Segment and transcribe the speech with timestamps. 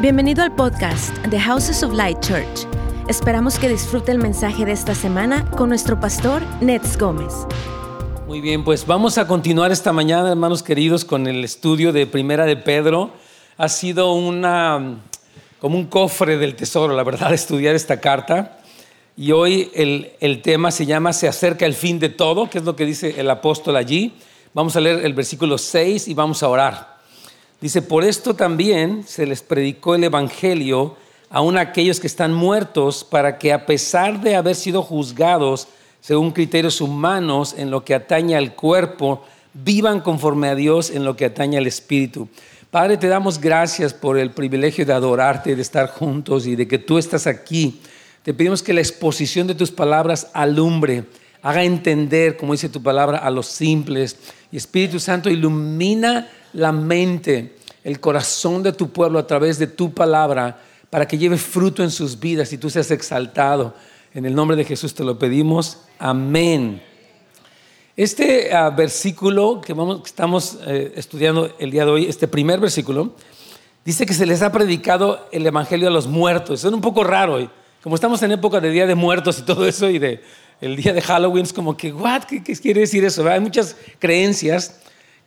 [0.00, 2.66] Bienvenido al podcast The Houses of Light Church.
[3.06, 7.34] Esperamos que disfrute el mensaje de esta semana con nuestro pastor Nets Gómez.
[8.26, 12.46] Muy bien, pues vamos a continuar esta mañana, hermanos queridos, con el estudio de Primera
[12.46, 13.10] de Pedro.
[13.58, 15.02] Ha sido una
[15.58, 18.58] como un cofre del tesoro, la verdad, estudiar esta carta.
[19.18, 22.64] Y hoy el, el tema se llama Se acerca el fin de todo, que es
[22.64, 24.14] lo que dice el apóstol allí.
[24.54, 26.89] Vamos a leer el versículo 6 y vamos a orar.
[27.60, 30.96] Dice, por esto también se les predicó el Evangelio
[31.28, 35.68] aún a aquellos que están muertos, para que a pesar de haber sido juzgados
[36.00, 41.16] según criterios humanos en lo que atañe al cuerpo, vivan conforme a Dios en lo
[41.16, 42.28] que atañe al espíritu.
[42.70, 46.78] Padre, te damos gracias por el privilegio de adorarte, de estar juntos y de que
[46.78, 47.80] tú estás aquí.
[48.22, 51.04] Te pedimos que la exposición de tus palabras alumbre,
[51.42, 54.16] haga entender, como dice tu palabra, a los simples.
[54.52, 59.92] Y Espíritu Santo, ilumina la mente, el corazón de tu pueblo a través de tu
[59.92, 60.60] palabra
[60.90, 63.74] para que lleve fruto en sus vidas y tú seas exaltado.
[64.12, 65.78] En el nombre de Jesús te lo pedimos.
[65.98, 66.82] Amén.
[67.96, 72.58] Este uh, versículo que, vamos, que estamos uh, estudiando el día de hoy, este primer
[72.58, 73.14] versículo,
[73.84, 76.64] dice que se les ha predicado el Evangelio a los muertos.
[76.64, 77.50] Es un poco raro hoy.
[77.82, 80.22] Como estamos en época de Día de Muertos y todo eso, y de
[80.60, 82.24] el día de Halloween, es como que, ¿what?
[82.24, 83.26] ¿Qué, qué quiere decir eso?
[83.28, 84.80] Hay muchas creencias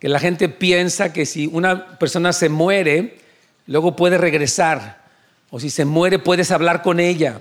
[0.04, 3.16] que la gente piensa que si una persona se muere,
[3.64, 5.02] luego puede regresar,
[5.48, 7.40] o si se muere puedes hablar con ella,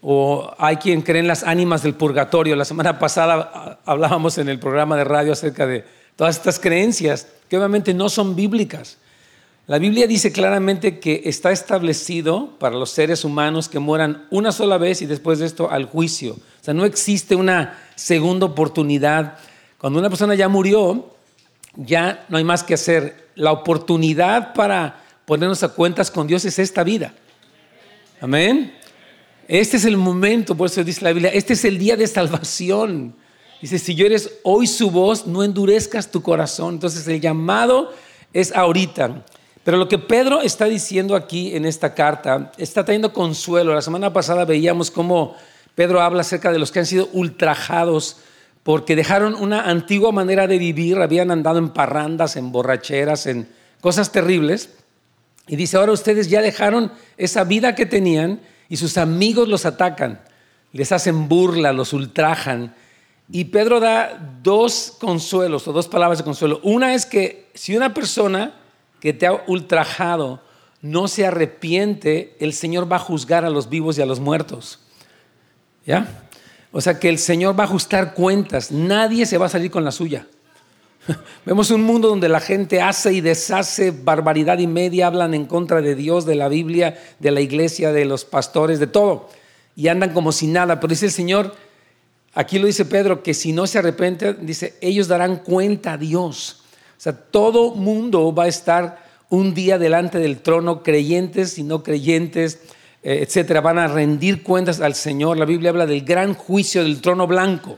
[0.00, 2.56] o hay quien cree en las ánimas del purgatorio.
[2.56, 5.84] La semana pasada ah, hablábamos en el programa de radio acerca de
[6.16, 8.96] todas estas creencias que obviamente no son bíblicas.
[9.66, 14.78] La Biblia dice claramente que está establecido para los seres humanos que mueran una sola
[14.78, 16.32] vez y después de esto al juicio.
[16.32, 19.36] O sea, no existe una segunda oportunidad.
[19.76, 21.17] Cuando una persona ya murió,
[21.76, 23.28] ya no hay más que hacer.
[23.34, 27.12] La oportunidad para ponernos a cuentas con Dios es esta vida.
[28.20, 28.74] Amén.
[29.46, 33.14] Este es el momento, por eso dice la Biblia, este es el día de salvación.
[33.60, 36.74] Dice, si yo eres hoy su voz, no endurezcas tu corazón.
[36.74, 37.92] Entonces el llamado
[38.32, 39.24] es ahorita.
[39.64, 43.74] Pero lo que Pedro está diciendo aquí en esta carta está trayendo consuelo.
[43.74, 45.34] La semana pasada veíamos cómo
[45.74, 48.16] Pedro habla acerca de los que han sido ultrajados
[48.68, 53.48] porque dejaron una antigua manera de vivir, habían andado en parrandas, en borracheras, en
[53.80, 54.74] cosas terribles.
[55.46, 60.20] Y dice, ahora ustedes ya dejaron esa vida que tenían y sus amigos los atacan,
[60.72, 62.74] les hacen burla, los ultrajan.
[63.32, 66.60] Y Pedro da dos consuelos o dos palabras de consuelo.
[66.62, 68.52] Una es que si una persona
[69.00, 70.42] que te ha ultrajado
[70.82, 74.80] no se arrepiente, el Señor va a juzgar a los vivos y a los muertos.
[75.86, 76.27] ¿Ya?
[76.78, 79.84] O sea que el Señor va a ajustar cuentas, nadie se va a salir con
[79.84, 80.28] la suya.
[81.44, 85.82] Vemos un mundo donde la gente hace y deshace barbaridad y media, hablan en contra
[85.82, 89.28] de Dios, de la Biblia, de la iglesia, de los pastores, de todo.
[89.74, 90.78] Y andan como si nada.
[90.78, 91.56] Pero dice el Señor,
[92.32, 96.62] aquí lo dice Pedro, que si no se arrepienten, dice, ellos darán cuenta a Dios.
[96.96, 101.82] O sea, todo mundo va a estar un día delante del trono, creyentes y no
[101.82, 102.60] creyentes,
[103.02, 105.36] etcétera, van a rendir cuentas al Señor.
[105.36, 107.72] La Biblia habla del gran juicio del trono blanco.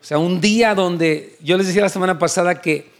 [0.00, 2.90] O sea, un día donde yo les decía la semana pasada que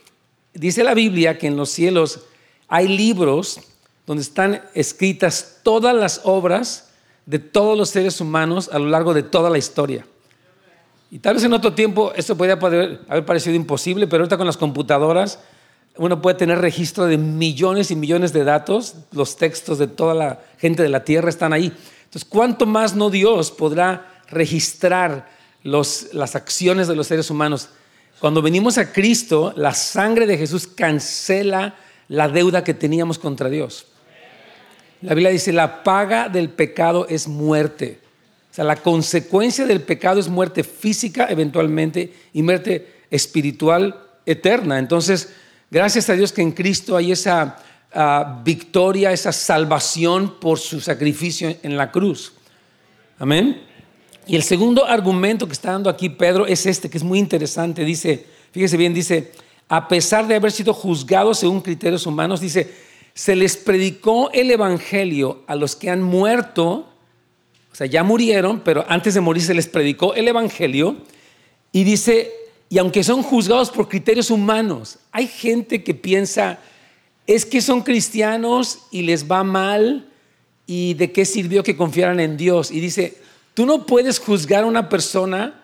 [0.53, 2.21] dice la Biblia que en los cielos
[2.69, 3.61] hay libros
[4.07, 6.91] donde están escritas todas las obras
[7.27, 10.05] de todos los seres humanos a lo largo de toda la historia.
[11.11, 14.57] Y tal vez en otro tiempo esto podría haber parecido imposible, pero ahorita con las
[14.57, 15.41] computadoras
[15.97, 20.41] uno puede tener registro de millones y millones de datos, los textos de toda la
[20.59, 21.73] gente de la tierra están ahí.
[22.05, 25.29] Entonces, ¿cuánto más no Dios podrá registrar
[25.63, 27.69] las acciones de los seres humanos?
[28.19, 31.75] Cuando venimos a Cristo, la sangre de Jesús cancela
[32.09, 33.87] la deuda que teníamos contra Dios.
[35.03, 38.01] La Biblia dice, la paga del pecado es muerte.
[38.51, 44.79] O sea, la consecuencia del pecado es muerte física eventualmente y muerte espiritual eterna.
[44.79, 45.33] Entonces,
[45.71, 47.57] Gracias a Dios que en Cristo hay esa
[47.95, 52.33] ah, victoria, esa salvación por su sacrificio en la cruz.
[53.21, 53.63] Amén.
[54.27, 57.85] Y el segundo argumento que está dando aquí Pedro es este, que es muy interesante.
[57.85, 59.31] Dice, fíjese bien, dice,
[59.69, 62.75] a pesar de haber sido juzgados según criterios humanos, dice,
[63.15, 66.89] se les predicó el Evangelio a los que han muerto,
[67.73, 70.97] o sea, ya murieron, pero antes de morir se les predicó el Evangelio.
[71.71, 72.33] Y dice,
[72.73, 76.61] y aunque son juzgados por criterios humanos, hay gente que piensa,
[77.27, 80.09] es que son cristianos y les va mal
[80.67, 82.71] y de qué sirvió que confiaran en Dios.
[82.71, 83.19] Y dice,
[83.55, 85.61] tú no puedes juzgar a una persona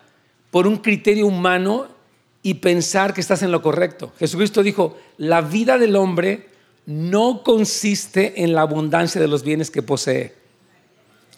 [0.51, 1.87] por un criterio humano
[2.43, 4.11] y pensar que estás en lo correcto.
[4.19, 6.49] Jesucristo dijo, la vida del hombre
[6.85, 10.33] no consiste en la abundancia de los bienes que posee.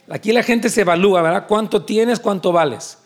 [0.10, 1.46] Aquí la gente se evalúa, ¿verdad?
[1.48, 2.20] ¿Cuánto tienes?
[2.20, 2.99] ¿Cuánto vales?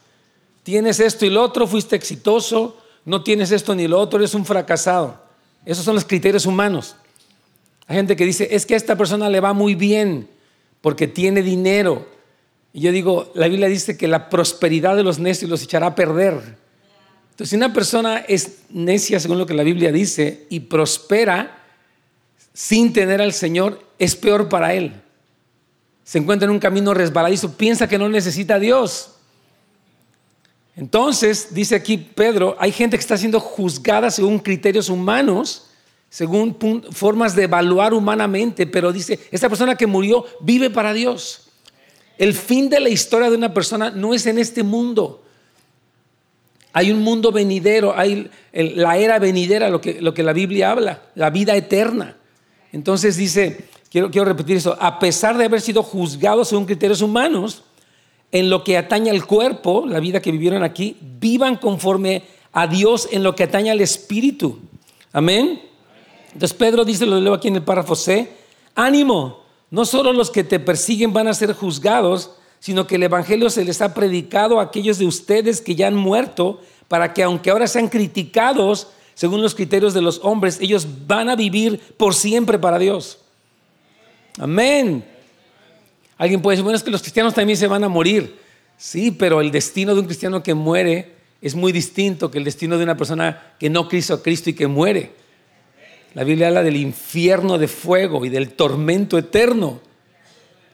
[0.64, 4.46] Tienes esto y lo otro, fuiste exitoso, no tienes esto ni lo otro, eres un
[4.46, 5.22] fracasado.
[5.66, 6.96] Esos son los criterios humanos.
[7.88, 10.30] Hay gente que dice, es que a esta persona le va muy bien
[10.82, 12.08] porque tiene dinero.
[12.72, 15.96] Y yo digo, la Biblia dice que la prosperidad de los necios los echará a
[15.96, 16.58] perder.
[17.32, 21.60] Entonces, si una persona es necia, según lo que la Biblia dice, y prospera
[22.54, 24.94] sin tener al Señor, es peor para él.
[26.04, 29.13] Se encuentra en un camino resbaladizo, piensa que no necesita a Dios.
[30.76, 35.68] Entonces, dice aquí Pedro, hay gente que está siendo juzgada según criterios humanos,
[36.10, 36.58] según
[36.92, 41.48] formas de evaluar humanamente, pero dice, esta persona que murió vive para Dios.
[42.18, 45.24] El fin de la historia de una persona no es en este mundo.
[46.72, 51.04] Hay un mundo venidero, hay la era venidera, lo que, lo que la Biblia habla,
[51.14, 52.18] la vida eterna.
[52.72, 57.64] Entonces dice, quiero, repetir eso, a pesar de haber sido juzgados según criterios humanos,
[58.34, 63.08] en lo que atañe al cuerpo, la vida que vivieron aquí, vivan conforme a Dios
[63.12, 64.58] en lo que atañe al espíritu.
[65.12, 65.62] Amén.
[66.34, 68.28] Entonces Pedro dice, lo leo aquí en el párrafo C,
[68.74, 73.52] ánimo, no solo los que te persiguen van a ser juzgados, sino que el Evangelio
[73.52, 77.52] se les ha predicado a aquellos de ustedes que ya han muerto, para que aunque
[77.52, 82.58] ahora sean criticados según los criterios de los hombres, ellos van a vivir por siempre
[82.58, 83.20] para Dios.
[84.40, 85.13] Amén.
[86.18, 88.36] Alguien puede decir, bueno, es que los cristianos también se van a morir.
[88.78, 92.78] Sí, pero el destino de un cristiano que muere es muy distinto que el destino
[92.78, 95.12] de una persona que no quiso a Cristo y que muere.
[96.14, 99.82] La Biblia habla del infierno de fuego y del tormento eterno.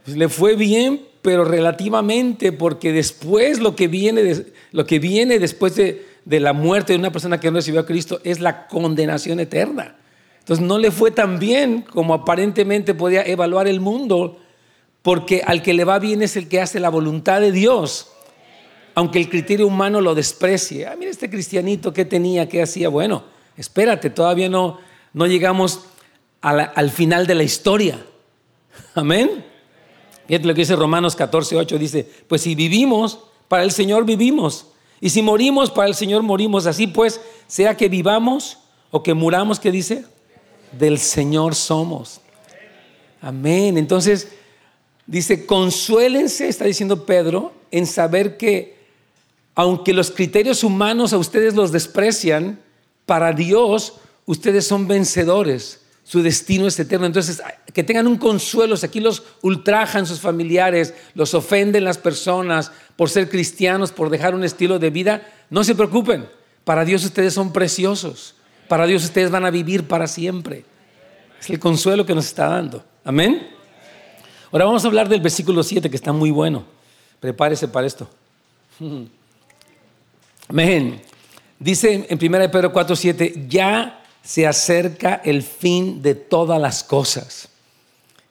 [0.06, 5.76] Pues le fue bien, pero relativamente, porque después lo que viene, lo que viene después
[5.76, 9.40] de, de la muerte de una persona que no recibió a Cristo es la condenación
[9.40, 9.96] eterna.
[10.40, 14.40] Entonces no le fue tan bien como aparentemente podía evaluar el mundo
[15.02, 18.12] porque al que le va bien es el que hace la voluntad de Dios,
[18.96, 20.88] aunque el criterio humano lo desprecie.
[20.88, 22.50] Ah, mira este cristianito, ¿qué tenía?
[22.50, 22.90] ¿Qué hacía?
[22.90, 23.24] Bueno,
[23.56, 24.80] espérate, todavía no,
[25.14, 25.82] no llegamos
[26.42, 28.06] al final de la historia.
[28.96, 29.46] Amén.
[30.28, 34.68] Fíjate lo que dice Romanos 14, 8, dice, pues si vivimos, para el Señor vivimos.
[35.02, 36.66] Y si morimos, para el Señor morimos.
[36.66, 38.60] Así pues, sea que vivamos
[38.92, 40.06] o que muramos, ¿qué dice?
[40.72, 42.22] Del Señor somos.
[43.22, 43.78] Amén.
[43.78, 44.30] Entonces,
[45.10, 48.78] Dice, consuélense, está diciendo Pedro, en saber que
[49.56, 52.60] aunque los criterios humanos a ustedes los desprecian,
[53.08, 53.96] para Dios
[54.28, 55.82] ustedes son vencedores.
[56.04, 57.08] Su destino es eterno.
[57.08, 57.42] Entonces,
[57.74, 58.78] que tengan un consuelo.
[58.78, 64.36] Si aquí los ultrajan sus familiares, los ofenden las personas por ser cristianos, por dejar
[64.36, 66.30] un estilo de vida, no se preocupen.
[66.64, 68.36] Para Dios ustedes son preciosos.
[68.68, 70.66] Para Dios ustedes van a vivir para siempre.
[71.42, 72.86] Es el consuelo que nos está dando.
[73.04, 73.59] Amén.
[74.52, 76.64] Ahora vamos a hablar del versículo 7 que está muy bueno.
[77.20, 78.10] Prepárese para esto.
[80.48, 81.02] Amén.
[81.60, 87.50] Dice en 1 Pedro 4, 7, ya se acerca el fin de todas las cosas.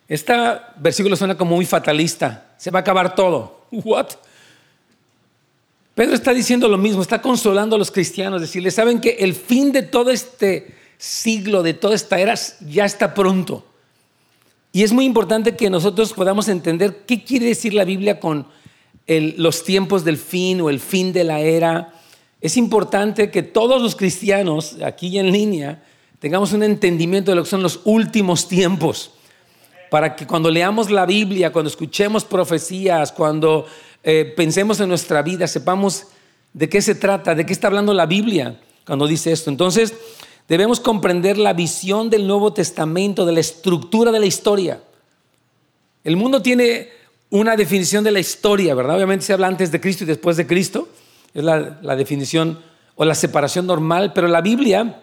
[0.08, 0.34] Este
[0.76, 2.54] versículo suena como muy fatalista.
[2.56, 3.66] Se va a acabar todo.
[3.70, 4.08] What?
[5.94, 9.72] Pedro está diciendo lo mismo, está consolando a los cristianos, decirles, saben que el fin
[9.72, 13.64] de todo este siglo, de toda esta era, ya está pronto.
[14.72, 18.46] Y es muy importante que nosotros podamos entender qué quiere decir la Biblia con
[19.06, 21.94] los tiempos del fin o el fin de la era.
[22.40, 25.82] Es importante que todos los cristianos, aquí en línea,
[26.18, 29.12] tengamos un entendimiento de lo que son los últimos tiempos.
[29.90, 33.64] Para que cuando leamos la Biblia, cuando escuchemos profecías, cuando
[34.04, 36.08] eh, pensemos en nuestra vida, sepamos
[36.52, 39.48] de qué se trata, de qué está hablando la Biblia cuando dice esto.
[39.48, 39.94] Entonces,
[40.48, 44.80] debemos comprender la visión del Nuevo Testamento, de la estructura de la historia.
[46.02, 46.88] El mundo tiene
[47.30, 48.96] una definición de la historia, ¿verdad?
[48.96, 50.88] Obviamente se habla antes de Cristo y después de Cristo,
[51.34, 52.60] es la, definición
[52.96, 55.02] o la separación normal, pero la Biblia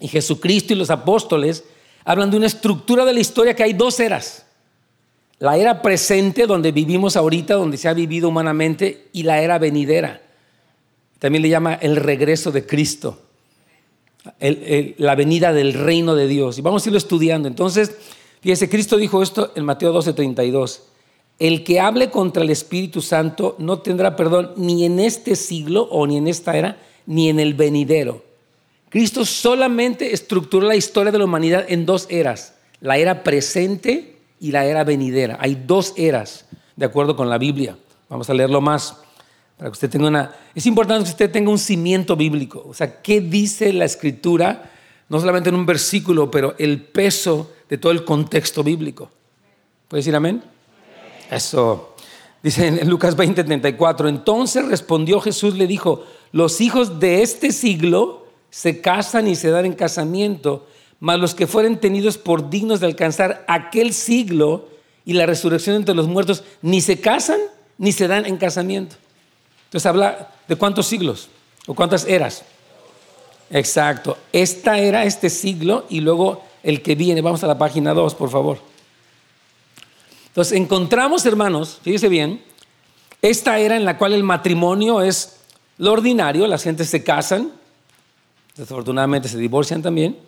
[0.00, 1.62] y Jesucristo y los apóstoles
[2.04, 4.46] hablan de una estructura de la historia que hay dos eras.
[5.38, 10.22] La era presente, donde vivimos ahorita, donde se ha vivido humanamente, y la era venidera.
[11.18, 13.18] También le llama el regreso de Cristo
[14.38, 16.58] la venida del reino de Dios.
[16.58, 17.48] Y vamos a irlo estudiando.
[17.48, 17.96] Entonces,
[18.40, 20.82] fíjese, Cristo dijo esto en Mateo 12:32.
[21.38, 26.06] El que hable contra el Espíritu Santo no tendrá perdón ni en este siglo o
[26.06, 28.22] ni en esta era, ni en el venidero.
[28.90, 34.50] Cristo solamente estructuró la historia de la humanidad en dos eras, la era presente y
[34.50, 35.38] la era venidera.
[35.40, 36.44] Hay dos eras,
[36.76, 37.78] de acuerdo con la Biblia.
[38.08, 38.96] Vamos a leerlo más.
[39.60, 40.34] Para que usted tenga una...
[40.54, 42.64] Es importante que usted tenga un cimiento bíblico.
[42.66, 44.70] O sea, ¿qué dice la escritura?
[45.10, 49.10] No solamente en un versículo, pero el peso de todo el contexto bíblico.
[49.86, 50.42] ¿Puedes decir amén?
[51.30, 51.94] Eso.
[52.42, 54.08] Dice en Lucas 20, 34.
[54.08, 59.66] Entonces respondió Jesús, le dijo, los hijos de este siglo se casan y se dan
[59.66, 60.66] en casamiento,
[61.00, 64.70] mas los que fueren tenidos por dignos de alcanzar aquel siglo
[65.04, 67.40] y la resurrección entre los muertos, ni se casan
[67.76, 68.96] ni se dan en casamiento.
[69.70, 71.28] Entonces habla de cuántos siglos
[71.68, 72.42] o cuántas eras.
[73.50, 74.18] Exacto.
[74.32, 77.20] Esta era este siglo y luego el que viene.
[77.20, 78.58] Vamos a la página 2, por favor.
[80.26, 82.42] Entonces encontramos, hermanos, fíjese bien,
[83.22, 85.36] esta era en la cual el matrimonio es
[85.78, 87.52] lo ordinario, las gentes se casan,
[88.56, 90.18] desafortunadamente se divorcian también,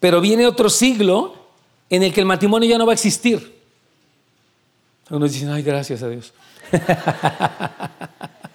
[0.00, 1.36] pero viene otro siglo
[1.90, 3.56] en el que el matrimonio ya no va a existir.
[5.06, 6.32] Algunos dicen, ay, gracias a Dios.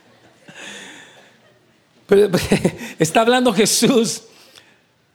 [3.00, 4.24] está hablando Jesús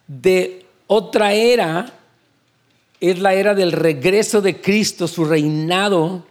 [0.06, 1.92] de otra era,
[3.00, 6.26] es la era del regreso de Cristo, su reinado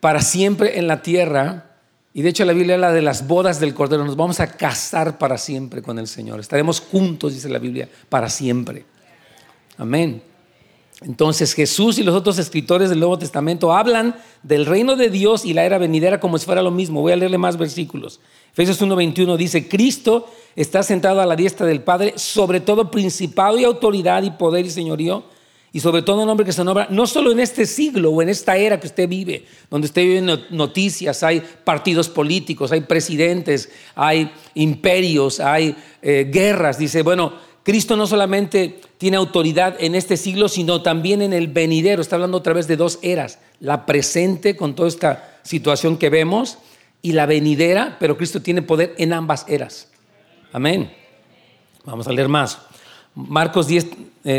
[0.00, 1.70] para siempre en la tierra.
[2.12, 4.04] Y de hecho la Biblia habla de las bodas del Cordero.
[4.04, 6.40] Nos vamos a casar para siempre con el Señor.
[6.40, 8.84] Estaremos juntos, dice la Biblia, para siempre.
[9.76, 10.33] Amén.
[11.00, 15.52] Entonces Jesús y los otros escritores del Nuevo Testamento hablan del reino de Dios y
[15.52, 17.00] la era venidera como si fuera lo mismo.
[17.00, 18.20] Voy a leerle más versículos.
[18.52, 23.64] Efesios 1:21 dice, Cristo está sentado a la diestra del Padre, sobre todo principado y
[23.64, 25.24] autoridad y poder y señorío,
[25.72, 28.56] y sobre todo nombre que se nombra, no solo en este siglo o en esta
[28.56, 35.40] era que usted vive, donde usted vive noticias, hay partidos políticos, hay presidentes, hay imperios,
[35.40, 36.78] hay eh, guerras.
[36.78, 37.32] Dice, bueno,
[37.64, 42.02] Cristo no solamente tiene autoridad en este siglo, sino también en el venidero.
[42.02, 46.58] Está hablando otra vez de dos eras, la presente con toda esta situación que vemos
[47.00, 49.88] y la venidera, pero Cristo tiene poder en ambas eras.
[50.52, 50.92] Amén.
[51.84, 52.58] Vamos a leer más.
[53.14, 53.86] Marcos 10,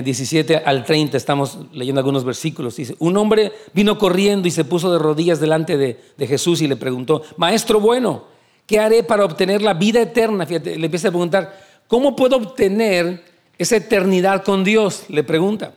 [0.04, 2.76] 17 eh, al 30, estamos leyendo algunos versículos.
[2.76, 6.68] Dice, un hombre vino corriendo y se puso de rodillas delante de, de Jesús y
[6.68, 8.26] le preguntó, Maestro bueno,
[8.68, 10.46] ¿qué haré para obtener la vida eterna?
[10.46, 13.24] Fíjate, le empieza a preguntar, ¿Cómo puedo obtener
[13.58, 15.06] esa eternidad con Dios?
[15.10, 15.74] Le pregunta.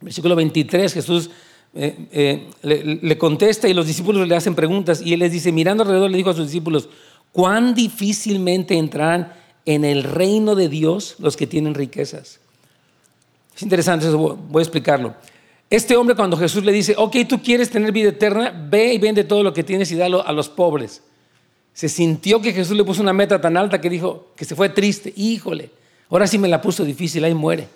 [0.00, 1.30] Versículo 23, Jesús
[1.74, 5.82] eh, eh, le, contesta y los discípulos le hacen preguntas y él les dice, mirando
[5.82, 6.88] alrededor, le dijo a sus discípulos,
[7.32, 9.32] cuán difícilmente entrarán
[9.66, 12.40] en el reino de Dios los que tienen riquezas.
[13.54, 15.14] Es interesante eso, voy a explicarlo.
[15.68, 19.24] Este hombre cuando Jesús le dice, ok, tú quieres tener vida eterna, ve y vende
[19.24, 21.02] todo lo que tienes y dalo a los pobres
[21.78, 24.68] se sintió que Jesús le puso una meta tan alta que dijo que se fue
[24.68, 25.12] triste.
[25.14, 25.70] Híjole,
[26.10, 27.68] ahora sí me la puso difícil, ahí muere.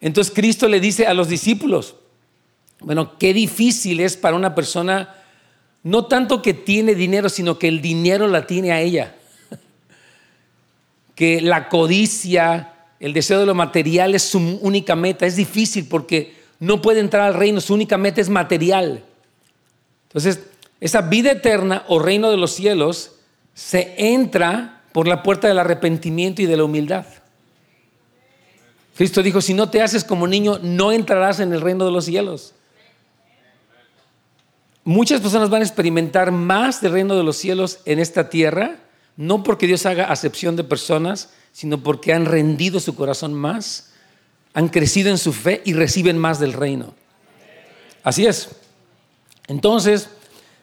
[0.00, 1.96] Entonces Cristo le dice a los discípulos,
[2.80, 5.14] bueno, qué difícil es para una persona,
[5.82, 9.16] no tanto que tiene dinero, sino que el dinero la tiene a ella.
[11.14, 15.26] Que la codicia, el deseo de lo material es su única meta.
[15.26, 19.04] Es difícil porque no puede entrar al reino, su única meta es material.
[20.04, 20.40] Entonces,
[20.82, 23.12] esa vida eterna o reino de los cielos
[23.54, 27.06] se entra por la puerta del arrepentimiento y de la humildad.
[28.96, 32.06] Cristo dijo, si no te haces como niño, no entrarás en el reino de los
[32.06, 32.54] cielos.
[34.82, 38.80] Muchas personas van a experimentar más del reino de los cielos en esta tierra,
[39.16, 43.92] no porque Dios haga acepción de personas, sino porque han rendido su corazón más,
[44.52, 46.92] han crecido en su fe y reciben más del reino.
[48.02, 48.48] Así es.
[49.46, 50.08] Entonces,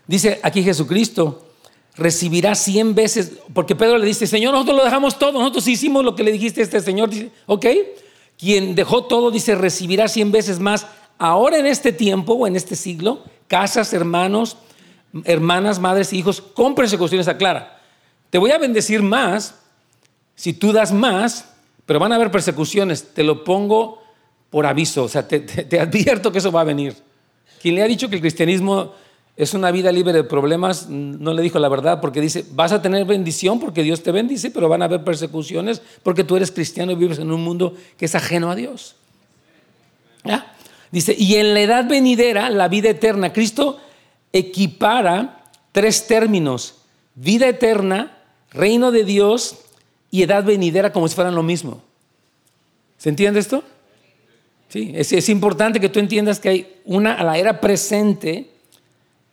[0.10, 1.46] Dice aquí Jesucristo,
[1.96, 6.16] recibirá cien veces, porque Pedro le dice, Señor, nosotros lo dejamos todo, nosotros hicimos lo
[6.16, 7.12] que le dijiste a este Señor.
[7.12, 7.68] Dice, ok,
[8.36, 10.88] quien dejó todo, dice, recibirá cien veces más.
[11.20, 14.58] Ahora en este tiempo o en este siglo, casas, hermanos,
[15.26, 17.80] hermanas, madres, hijos, con persecuciones aclara.
[18.32, 19.60] Te voy a bendecir más
[20.34, 21.54] si tú das más,
[21.86, 23.14] pero van a haber persecuciones.
[23.14, 24.02] Te lo pongo
[24.50, 26.96] por aviso, o sea, te, te advierto que eso va a venir.
[27.62, 28.96] Quien le ha dicho que el cristianismo
[29.40, 32.82] es una vida libre de problemas, no le dijo la verdad porque dice, vas a
[32.82, 36.92] tener bendición porque Dios te bendice, pero van a haber persecuciones porque tú eres cristiano
[36.92, 38.98] y vives en un mundo que es ajeno a Dios.
[40.92, 43.80] Dice, y en la edad venidera, la vida eterna, Cristo
[44.34, 46.76] equipara tres términos,
[47.16, 48.18] vida eterna,
[48.52, 49.60] reino de Dios
[50.12, 51.82] y edad venidera como si fueran lo mismo.
[52.98, 53.64] ¿Se entiende esto?
[54.68, 58.50] Sí, es, es importante que tú entiendas que hay una a la era presente,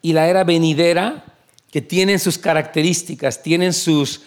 [0.06, 1.24] y la era venidera,
[1.68, 4.20] que tienen sus características, tienen sus,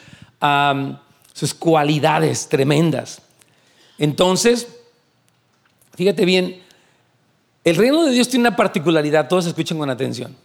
[1.32, 3.22] sus cualidades tremendas.
[3.98, 4.68] Entonces,
[5.96, 6.62] fíjate bien,
[7.64, 10.36] el reino de Dios tiene una particularidad, todos escuchen con atención.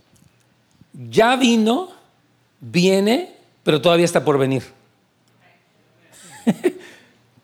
[1.11, 1.91] Ya vino,
[2.61, 4.63] viene, pero todavía está por venir.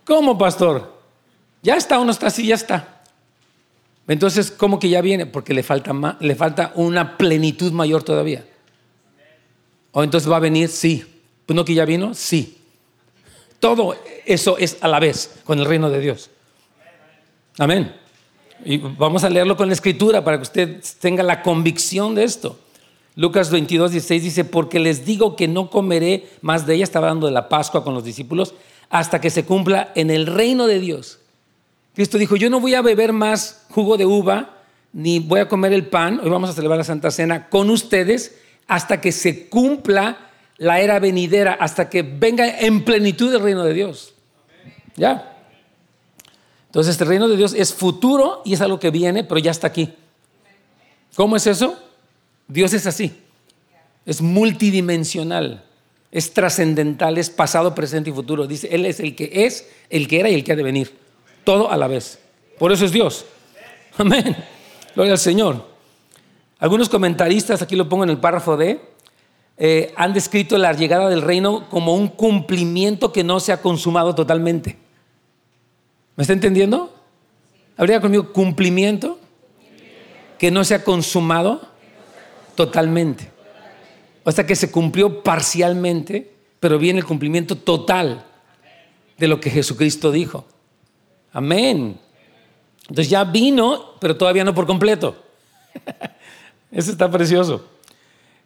[0.04, 0.96] ¿Cómo, pastor?
[1.60, 2.99] Ya está o está, sí, ya está.
[4.10, 5.24] Entonces, ¿cómo que ya viene?
[5.24, 8.44] Porque le falta, le falta una plenitud mayor todavía.
[9.92, 10.68] ¿O entonces va a venir?
[10.68, 11.04] Sí.
[11.46, 12.12] ¿Pues no que ya vino?
[12.12, 12.58] Sí.
[13.60, 13.94] Todo
[14.26, 16.28] eso es a la vez con el reino de Dios.
[17.56, 17.94] Amén.
[18.64, 22.58] Y vamos a leerlo con la escritura para que usted tenga la convicción de esto.
[23.14, 27.28] Lucas 22, 16 dice, porque les digo que no comeré más de ella, estaba hablando
[27.28, 28.54] de la Pascua con los discípulos,
[28.88, 31.19] hasta que se cumpla en el reino de Dios.
[31.94, 34.56] Cristo dijo, yo no voy a beber más jugo de uva,
[34.92, 38.36] ni voy a comer el pan, hoy vamos a celebrar la Santa Cena con ustedes,
[38.66, 43.74] hasta que se cumpla la era venidera, hasta que venga en plenitud el reino de
[43.74, 44.14] Dios.
[44.96, 45.38] ¿Ya?
[46.66, 49.66] Entonces, el reino de Dios es futuro y es algo que viene, pero ya está
[49.66, 49.92] aquí.
[51.16, 51.76] ¿Cómo es eso?
[52.46, 53.12] Dios es así.
[54.06, 55.64] Es multidimensional,
[56.12, 58.46] es trascendental, es pasado, presente y futuro.
[58.46, 60.96] Dice, Él es el que es, el que era y el que ha de venir.
[61.44, 62.20] Todo a la vez.
[62.58, 63.24] Por eso es Dios.
[63.98, 64.36] Amén.
[64.94, 65.66] Gloria al Señor.
[66.58, 68.80] Algunos comentaristas, aquí lo pongo en el párrafo D,
[69.56, 74.14] eh, han descrito la llegada del reino como un cumplimiento que no se ha consumado
[74.14, 74.78] totalmente.
[76.16, 76.94] ¿Me está entendiendo?
[77.76, 79.18] Habría conmigo cumplimiento
[80.38, 81.62] que no se ha consumado
[82.54, 83.30] totalmente.
[84.24, 88.24] O sea que se cumplió parcialmente, pero viene el cumplimiento total
[89.16, 90.46] de lo que Jesucristo dijo.
[91.32, 91.98] Amén.
[92.82, 95.16] Entonces ya vino, pero todavía no por completo.
[96.72, 97.64] Eso está precioso.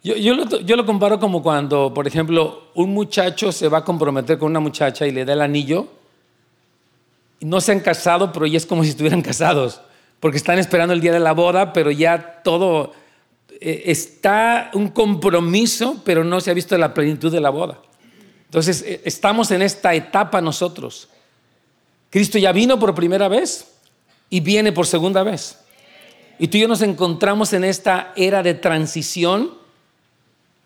[0.03, 3.83] Yo, yo, lo, yo, lo, comparo como cuando, por ejemplo, un muchacho se va a
[3.83, 5.87] comprometer con una muchacha y le da el anillo
[7.41, 9.81] no se han casado, pero ya es como si estuvieran casados,
[10.19, 12.93] porque están esperando el día de la boda, pero ya todo
[13.61, 17.79] eh, está un compromiso, pero no se ha visto la plenitud de la boda.
[18.45, 21.09] Entonces, eh, estamos en esta etapa nosotros.
[22.09, 23.67] Cristo ya vino por primera vez
[24.29, 25.59] y viene por segunda vez.
[26.39, 29.51] Y tú y yo nos encontramos en esta era de transición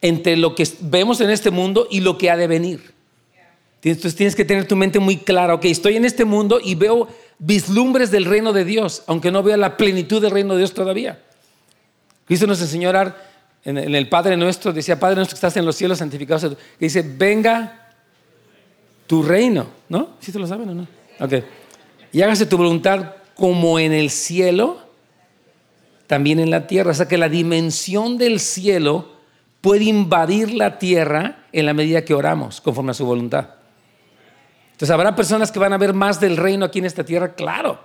[0.01, 2.93] entre lo que vemos en este mundo y lo que ha de venir.
[3.81, 7.07] Entonces tienes que tener tu mente muy clara, ok, estoy en este mundo y veo
[7.37, 11.21] vislumbres del reino de Dios, aunque no vea la plenitud del reino de Dios todavía.
[12.25, 12.91] Cristo nos enseñó
[13.63, 17.01] en el Padre nuestro, decía, Padre nuestro que estás en los cielos, santificado que dice,
[17.01, 17.93] venga
[19.07, 20.09] tu reino, ¿no?
[20.19, 20.98] ¿Sí te lo saben o no?
[22.11, 24.79] Y hágase tu voluntad como en el cielo,
[26.07, 26.91] también en la tierra.
[26.91, 29.13] O sea que la dimensión del cielo
[29.61, 33.49] puede invadir la tierra en la medida que oramos, conforme a su voluntad.
[34.71, 37.35] Entonces, ¿habrá personas que van a ver más del reino aquí en esta tierra?
[37.35, 37.79] Claro.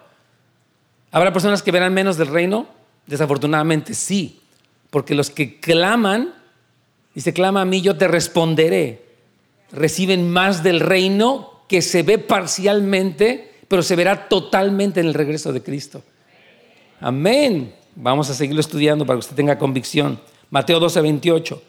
[1.10, 2.66] ¿Habrá personas que verán menos del reino?
[3.06, 4.40] Desafortunadamente sí,
[4.90, 6.32] porque los que claman,
[7.16, 9.04] se clama a mí, yo te responderé,
[9.72, 15.52] reciben más del reino que se ve parcialmente, pero se verá totalmente en el regreso
[15.52, 16.02] de Cristo.
[17.00, 17.74] Amén.
[17.96, 20.20] Vamos a seguirlo estudiando para que usted tenga convicción.
[20.50, 21.62] Mateo 12, 28.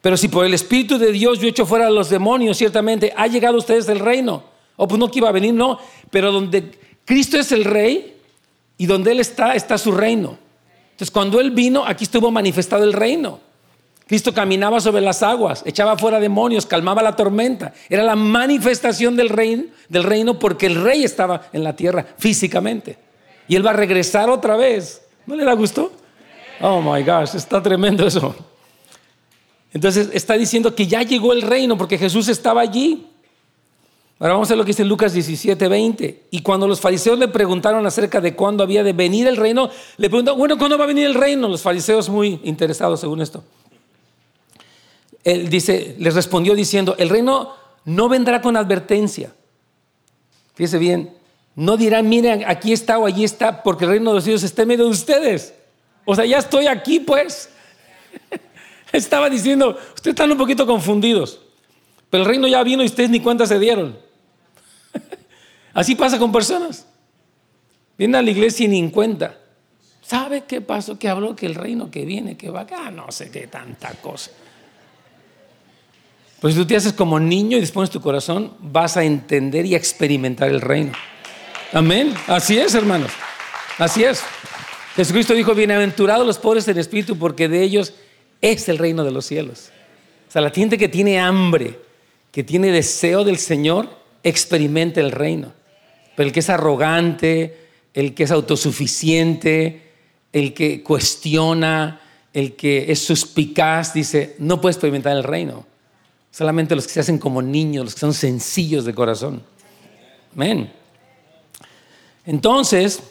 [0.00, 3.26] Pero si por el Espíritu de Dios yo echo fuera a los demonios, ciertamente ha
[3.26, 4.42] llegado ustedes el reino.
[4.76, 5.78] O pues no que iba a venir, no.
[6.10, 6.70] Pero donde
[7.04, 8.16] Cristo es el rey
[8.78, 10.38] y donde Él está, está su reino.
[10.92, 13.40] Entonces cuando Él vino, aquí estuvo manifestado el reino.
[14.10, 17.72] Cristo caminaba sobre las aguas, echaba fuera demonios, calmaba la tormenta.
[17.88, 22.98] Era la manifestación del reino, porque el rey estaba en la tierra físicamente.
[23.46, 25.02] Y Él va a regresar otra vez.
[25.26, 25.92] ¿No le da gusto?
[26.60, 28.34] Oh my gosh, está tremendo eso.
[29.72, 33.06] Entonces está diciendo que ya llegó el reino porque Jesús estaba allí.
[34.18, 36.26] Ahora vamos a ver lo que dice Lucas 17, 20.
[36.32, 40.08] Y cuando los fariseos le preguntaron acerca de cuándo había de venir el reino, le
[40.08, 41.46] preguntaron, bueno, ¿cuándo va a venir el reino?
[41.46, 43.44] Los fariseos muy interesados según esto.
[45.24, 47.54] Él dice, les respondió diciendo, el reino
[47.84, 49.32] no vendrá con advertencia.
[50.54, 51.14] Fíjese bien,
[51.54, 54.62] no dirán, miren, aquí está o allí está, porque el reino de los cielos está
[54.62, 55.54] en medio de ustedes.
[56.04, 57.50] O sea, ya estoy aquí, pues.
[58.92, 61.38] Estaba diciendo, ustedes están un poquito confundidos,
[62.08, 63.96] pero el reino ya vino y ustedes ni cuenta se dieron.
[65.72, 66.86] Así pasa con personas.
[67.96, 69.38] Vienen a la iglesia y ni en cuenta.
[70.02, 70.98] ¿Sabe qué pasó?
[70.98, 74.32] Que habló que el reino que viene, que va acá, no sé qué tanta cosa.
[76.40, 79.74] Pues si tú te haces como niño y dispones tu corazón, vas a entender y
[79.74, 80.92] a experimentar el reino.
[81.72, 82.14] Amén.
[82.26, 83.12] Así es, hermanos.
[83.78, 84.22] Así es.
[84.96, 87.92] Jesucristo dijo, bienaventurados los pobres en espíritu, porque de ellos
[88.40, 89.70] es el reino de los cielos.
[90.28, 91.78] O sea, la gente que tiene hambre,
[92.32, 93.90] que tiene deseo del Señor,
[94.22, 95.52] experimenta el reino.
[96.16, 99.82] Pero el que es arrogante, el que es autosuficiente,
[100.32, 102.00] el que cuestiona,
[102.32, 105.66] el que es suspicaz, dice, no puede experimentar el reino.
[106.30, 109.42] Solamente los que se hacen como niños, los que son sencillos de corazón.
[110.34, 110.72] Amén.
[112.24, 113.02] Entonces,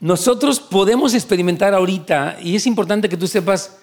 [0.00, 3.78] nosotros podemos experimentar ahorita, y es importante que tú sepas,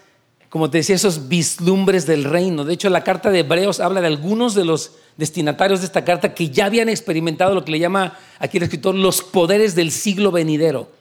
[0.49, 2.65] como te decía, esos vislumbres del reino.
[2.65, 6.33] De hecho, la carta de Hebreos habla de algunos de los destinatarios de esta carta
[6.33, 10.31] que ya habían experimentado lo que le llama aquí el escritor los poderes del siglo
[10.31, 10.91] venidero.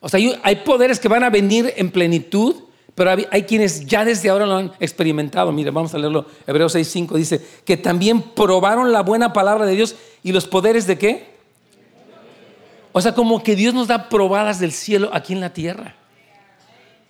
[0.00, 2.56] O sea, hay poderes que van a venir en plenitud,
[2.94, 5.50] pero hay, quienes ya desde ahora lo han experimentado.
[5.50, 6.26] Mire, vamos a leerlo.
[6.46, 10.96] Hebreos 6.5 dice que también probaron la buena palabra de Dios y los poderes de
[10.96, 11.34] qué?
[12.92, 15.96] O sea, como que Dios nos da probadas del cielo aquí en la tierra.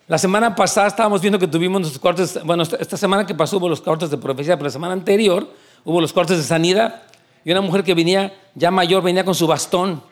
[0.09, 3.69] La semana pasada estábamos viendo que tuvimos los cuartos, bueno, esta semana que pasó hubo
[3.69, 5.51] los cuartos de profecía, pero la semana anterior
[5.85, 7.03] hubo los cuartos de sanidad
[7.45, 10.03] y una mujer que venía ya mayor, venía con su bastón.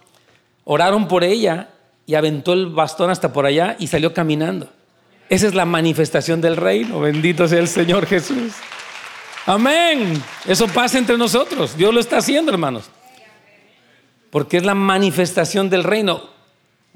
[0.64, 1.70] Oraron por ella
[2.04, 4.68] y aventó el bastón hasta por allá y salió caminando.
[5.32, 7.00] Esa es la manifestación del reino.
[7.00, 8.52] Bendito sea el Señor Jesús.
[9.46, 10.22] Amén.
[10.46, 11.76] Eso pasa entre nosotros.
[11.76, 12.90] Dios lo está haciendo, hermanos
[14.32, 16.22] porque es la manifestación del reino.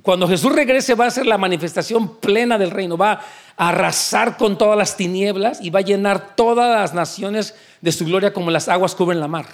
[0.01, 3.21] Cuando Jesús regrese va a ser la manifestación plena del reino, va
[3.59, 8.07] a arrasar con todas las tinieblas y va a llenar todas las naciones de su
[8.07, 9.45] gloria como las aguas cubren la mar.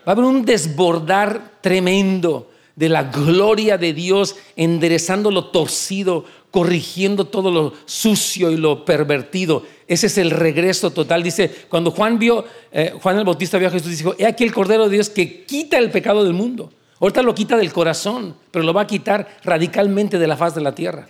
[0.00, 7.26] Va a haber un desbordar tremendo de la gloria de Dios, enderezando lo torcido, corrigiendo
[7.26, 9.64] todo lo sucio y lo pervertido.
[9.86, 11.22] Ese es el regreso total.
[11.22, 14.52] Dice, cuando Juan vio, eh, Juan el Bautista vio a Jesús, dijo, he aquí el
[14.52, 16.72] Cordero de Dios que quita el pecado del mundo.
[17.00, 20.60] Ahorita lo quita del corazón, pero lo va a quitar radicalmente de la faz de
[20.60, 21.08] la tierra.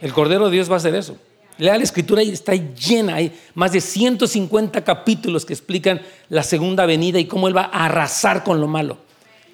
[0.00, 1.16] El Cordero de Dios va a hacer eso.
[1.58, 3.16] Lea la escritura y está llena.
[3.16, 7.86] Hay más de 150 capítulos que explican la segunda venida y cómo Él va a
[7.86, 8.96] arrasar con lo malo.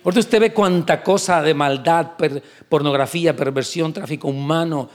[0.04, 2.10] Ahorita usted ve cuánta cosa de maldad,
[2.68, 4.90] pornografía, perversión, tráfico humano,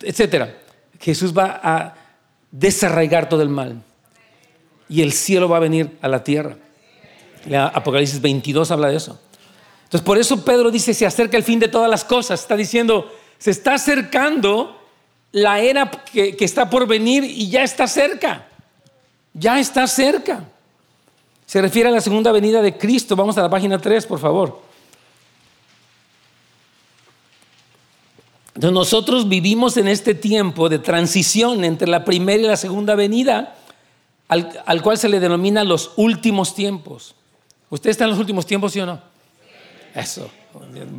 [0.00, 0.56] etcétera.
[1.00, 1.94] Jesús va a
[2.50, 3.82] desarraigar todo el mal.
[4.88, 6.56] Y el cielo va a venir a la tierra.
[7.72, 9.18] Apocalipsis 22 habla de eso.
[9.84, 12.40] Entonces, por eso Pedro dice, se acerca el fin de todas las cosas.
[12.40, 14.78] Está diciendo, se está acercando
[15.32, 18.46] la era que, está por venir y ya está cerca.
[19.32, 20.44] Ya está cerca.
[21.46, 23.16] Se refiere a la segunda venida de Cristo.
[23.16, 24.60] Vamos a la página 3, por favor.
[28.58, 33.54] Entonces nosotros vivimos en este tiempo de transición entre la primera y la segunda venida,
[34.26, 37.14] al, al cual se le denomina los últimos tiempos.
[37.70, 39.00] ¿Usted está en los últimos tiempos, sí o no?
[39.94, 40.28] Eso,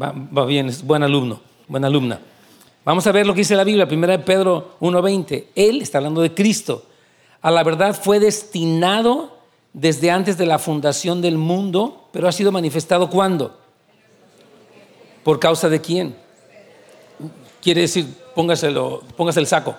[0.02, 2.22] va, bien, es buen alumno, buena alumna.
[2.86, 5.48] Vamos a ver lo que dice la Biblia, primera de Pedro 1.20.
[5.54, 6.86] Él está hablando de Cristo.
[7.42, 9.38] A la verdad fue destinado
[9.74, 13.60] desde antes de la fundación del mundo, pero ha sido manifestado ¿cuándo?
[15.26, 16.29] ¿Por causa de quién?
[17.62, 19.76] Quiere decir, póngaselo, póngase el saco.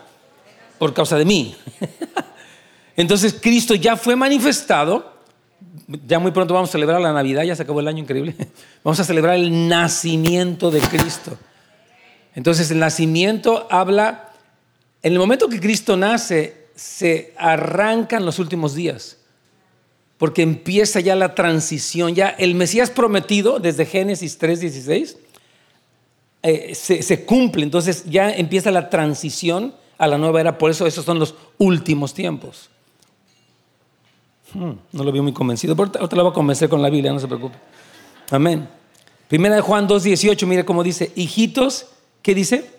[0.78, 1.54] Por causa de mí.
[2.96, 5.20] Entonces Cristo ya fue manifestado
[6.06, 8.34] ya muy pronto vamos a celebrar la Navidad, ya se acabó el año increíble.
[8.84, 11.36] Vamos a celebrar el nacimiento de Cristo.
[12.34, 14.32] Entonces el nacimiento habla,
[15.02, 19.18] en el momento que Cristo nace, se arrancan los últimos días,
[20.16, 25.16] porque empieza ya la transición, ya el Mesías prometido desde Génesis 3:16
[26.42, 31.04] eh, se, cumple, entonces ya empieza la transición a la nueva era, por eso esos
[31.04, 32.70] son los últimos tiempos.
[34.54, 35.76] Hmm, no lo veo muy convencido.
[35.76, 37.58] Pero ahorita lo voy a convencer con la Biblia, no se preocupe.
[38.30, 38.68] Amén.
[39.28, 41.86] Primera de Juan 2.18, mire cómo dice, hijitos,
[42.22, 42.70] ¿qué dice?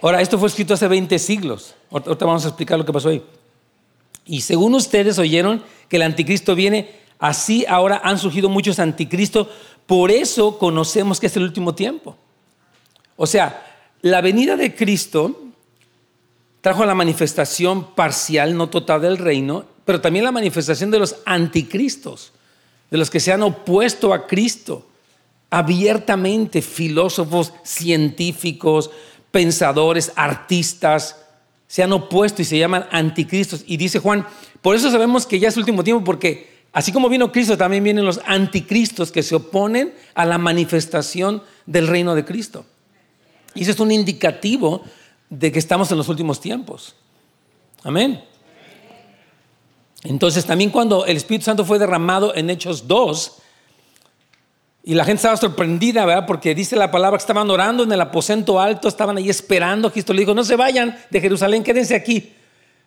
[0.00, 1.74] Ahora, esto fue escrito hace 20 siglos.
[1.90, 3.22] Ahorita vamos a explicar lo que pasó ahí.
[4.24, 9.48] Y según ustedes oyeron que el anticristo viene, así ahora han surgido muchos anticristos.
[9.90, 12.16] Por eso conocemos que es el último tiempo.
[13.16, 13.66] O sea,
[14.02, 15.36] la venida de Cristo
[16.60, 22.30] trajo la manifestación parcial, no total del reino, pero también la manifestación de los anticristos,
[22.88, 24.86] de los que se han opuesto a Cristo
[25.50, 28.92] abiertamente, filósofos, científicos,
[29.32, 31.16] pensadores, artistas,
[31.66, 33.64] se han opuesto y se llaman anticristos.
[33.66, 34.24] Y dice Juan,
[34.62, 37.84] por eso sabemos que ya es el último tiempo, porque así como vino Cristo, también
[37.84, 42.64] vienen los anticristos que se oponen a la manifestación del reino de Cristo.
[43.54, 44.82] Y eso es un indicativo
[45.28, 46.94] de que estamos en los últimos tiempos.
[47.82, 48.22] Amén.
[50.04, 53.40] Entonces también cuando el Espíritu Santo fue derramado en Hechos 2,
[54.82, 56.26] y la gente estaba sorprendida, ¿verdad?
[56.26, 59.92] Porque dice la palabra que estaban orando en el aposento alto, estaban ahí esperando.
[59.92, 62.32] Cristo le dijo, no se vayan de Jerusalén, quédense aquí.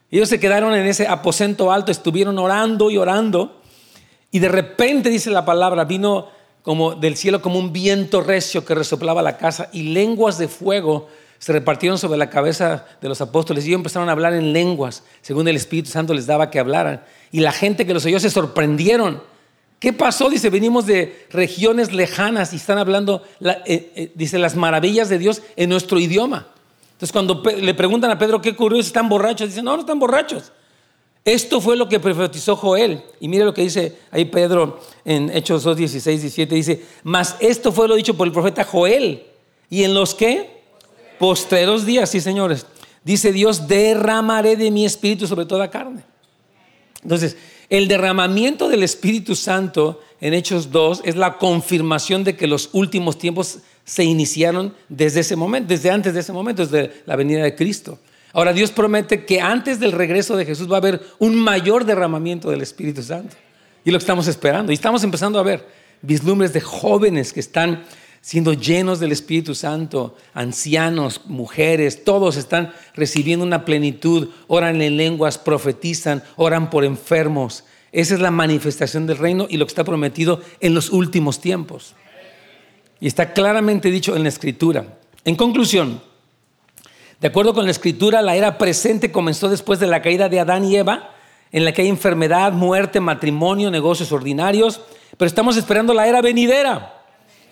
[0.10, 3.62] Y ellos se quedaron en ese aposento alto, estuvieron orando y orando.
[4.34, 6.28] Y de repente, dice la palabra, vino
[6.64, 11.08] como del cielo como un viento recio que resoplaba la casa y lenguas de fuego
[11.38, 15.04] se repartieron sobre la cabeza de los apóstoles y ellos empezaron a hablar en lenguas,
[15.22, 17.04] según el Espíritu Santo les daba que hablaran.
[17.32, 19.22] Y la gente que los oyó se sorprendieron.
[19.78, 20.32] ¿Qué pasó?
[20.32, 25.44] Dice, venimos de regiones lejanas y están hablando, eh, eh, dice, las maravillas de Dios
[25.58, 26.48] en nuestro idioma.
[26.94, 30.54] Entonces cuando le preguntan a Pedro qué ocurrió, están borrachos, dicen, no, no están borrachos.
[31.26, 33.02] Esto fue lo que profetizó Joel.
[33.20, 36.56] Y mire lo que dice ahí Pedro en Hechos 2, 16, 17.
[36.56, 39.24] Dice, mas esto fue lo dicho por el profeta Joel.
[39.70, 40.64] ¿Y en los qué?
[41.20, 42.66] Postreros días, sí señores.
[43.04, 46.04] Dice Dios, derramaré de mi espíritu sobre toda carne.
[47.02, 47.38] Entonces,
[47.70, 53.18] el derramamiento del Espíritu Santo en Hechos 2 es la confirmación de que los últimos
[53.18, 57.56] tiempos se iniciaron desde ese momento, desde antes de ese momento, desde la venida de
[57.56, 58.00] Cristo.
[58.34, 62.50] Ahora Dios promete que antes del regreso de Jesús va a haber un mayor derramamiento
[62.50, 63.36] del Espíritu Santo.
[63.86, 64.72] Y lo que estamos esperando.
[64.72, 65.68] Y estamos empezando a ver
[66.02, 67.84] vislumbres de jóvenes que están
[68.22, 75.38] siendo llenos del Espíritu Santo, ancianos, mujeres, todos están recibiendo una plenitud, oran en lenguas,
[75.38, 77.66] profetizan, oran por enfermos.
[77.92, 81.96] Esa es la manifestación del reino y lo que está prometido en los últimos tiempos.
[83.00, 84.98] Y está claramente dicho en la escritura.
[85.26, 86.02] En conclusión,
[87.24, 90.66] de acuerdo con la escritura, la era presente comenzó después de la caída de Adán
[90.66, 91.12] y Eva,
[91.54, 94.82] en la que hay enfermedad, muerte, matrimonio, negocios ordinarios,
[95.16, 97.00] pero estamos esperando la era venidera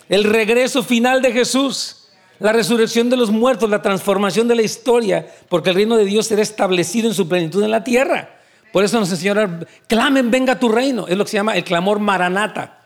[0.10, 5.26] el regreso final de Jesús, la resurrección de los muertos, la transformación de la historia,
[5.48, 8.42] porque el reino de Dios será establecido en su plenitud en la tierra.
[8.74, 11.08] Por eso nos enseñaron, clamen, venga tu reino.
[11.08, 12.82] Es lo que se llama el clamor maranata.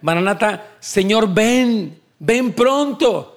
[0.00, 3.31] Maranata, Señor, ven, ven pronto.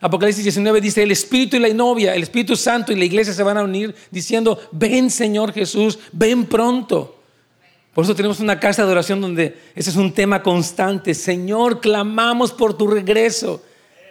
[0.00, 3.42] Apocalipsis 19 dice, el Espíritu y la novia, el Espíritu Santo y la iglesia se
[3.42, 7.16] van a unir diciendo, ven Señor Jesús, ven pronto.
[7.94, 11.14] Por eso tenemos una casa de oración donde ese es un tema constante.
[11.14, 13.62] Señor, clamamos por tu regreso.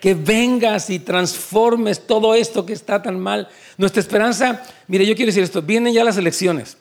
[0.02, 3.48] Que vengas y transformes todo esto que está tan mal.
[3.78, 6.78] Nuestra esperanza, mire, yo quiero decir esto, vienen ya las elecciones,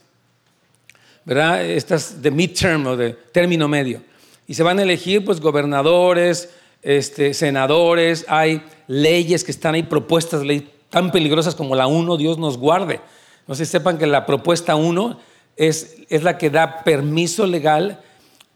[1.25, 1.65] ¿verdad?
[1.65, 4.03] Estas de midterm o de término medio.
[4.47, 6.51] Y se van a elegir pues gobernadores,
[6.85, 12.39] este, senadores, hay leyes que están ahí, propuestas de tan peligrosas como la 1, Dios
[12.39, 13.01] nos guarde.
[13.49, 15.19] No sé, sepan que la propuesta 1
[15.57, 18.01] es, la que da permiso legal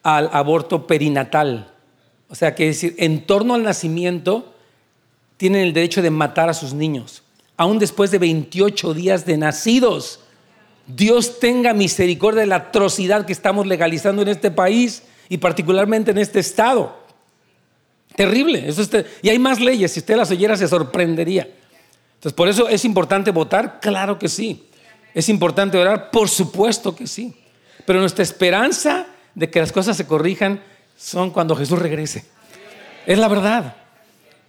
[0.03, 1.73] al aborto perinatal.
[2.29, 4.53] O sea, que decir, en torno al nacimiento
[5.37, 7.23] tienen el derecho de matar a sus niños,
[7.57, 10.21] aún después de 28 días de nacidos.
[10.87, 16.19] Dios tenga misericordia de la atrocidad que estamos legalizando en este país y particularmente en
[16.19, 17.08] este estado.
[18.19, 18.69] Terrible.
[18.69, 18.83] Eso
[19.23, 19.93] y hay más leyes.
[19.93, 21.49] Si usted las oyera, se sorprendería.
[22.15, 23.79] Entonces, por eso es importante votar.
[23.79, 24.67] Claro que sí.
[25.15, 26.11] ¿Es importante orar?
[26.11, 27.33] Por supuesto que sí.
[27.87, 30.61] Pero nuestra esperanza de que las cosas se corrijan
[30.97, 32.25] son cuando Jesús regrese.
[33.07, 33.77] Es la verdad.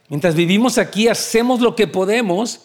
[0.08, 2.62] Mientras vivimos aquí, hacemos lo que podemos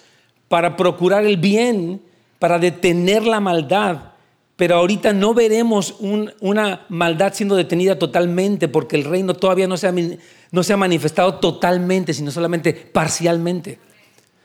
[0.49, 2.01] para procurar el bien,
[2.38, 4.13] para detener la maldad.
[4.57, 9.88] Pero ahorita no veremos una maldad siendo detenida totalmente porque el reino todavía no se,
[9.88, 9.95] ha,
[10.53, 13.79] no se ha manifestado totalmente, sino solamente parcialmente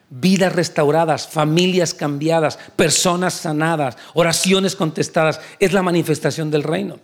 [0.09, 5.39] vidas restauradas, familias cambiadas, personas sanadas, oraciones contestadas.
[5.59, 6.99] Es la manifestación del reino.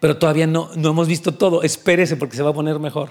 [0.00, 1.62] Pero todavía no, no hemos visto todo.
[1.62, 3.10] Espérese porque se va a poner mejor.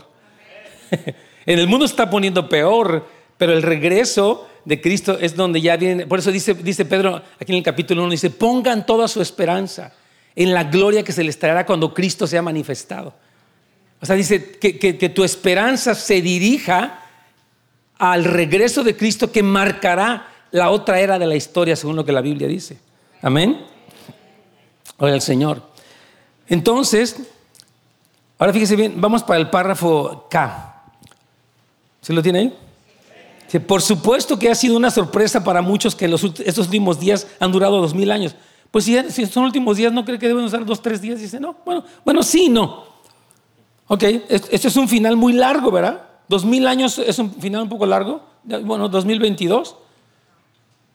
[1.45, 6.07] en el mundo está poniendo peor, pero el regreso de Cristo es donde ya viene.
[6.07, 9.93] Por eso dice, Pedro aquí en el capítulo 1, dice, pongan toda su esperanza
[10.35, 13.13] en la gloria que se les traerá cuando Cristo sea manifestado.
[14.01, 17.01] O sea, dice que, que tu esperanza se dirija
[17.97, 22.11] al regreso de Cristo que marcará la otra era de la historia, según lo que
[22.11, 22.77] la Biblia dice.
[23.21, 23.65] Amén.
[24.97, 25.61] Oye el Señor.
[26.47, 27.17] Entonces,
[28.37, 30.83] ahora fíjese bien, vamos para el párrafo K.
[32.01, 32.53] ¿Se lo tiene ahí?
[33.67, 37.79] Por supuesto que ha sido una sorpresa para muchos que estos últimos días han durado
[37.81, 38.35] dos mil años.
[38.71, 41.19] Pues si, si son últimos días, ¿no cree que deben usar dos, tres días?
[41.19, 42.83] Dice, no, bueno, bueno, sí, no.
[43.87, 46.01] Ok, esto es un final muy largo, ¿verdad?
[46.27, 48.21] ¿Dos mil años es un final un poco largo?
[48.43, 49.75] Bueno, 2022.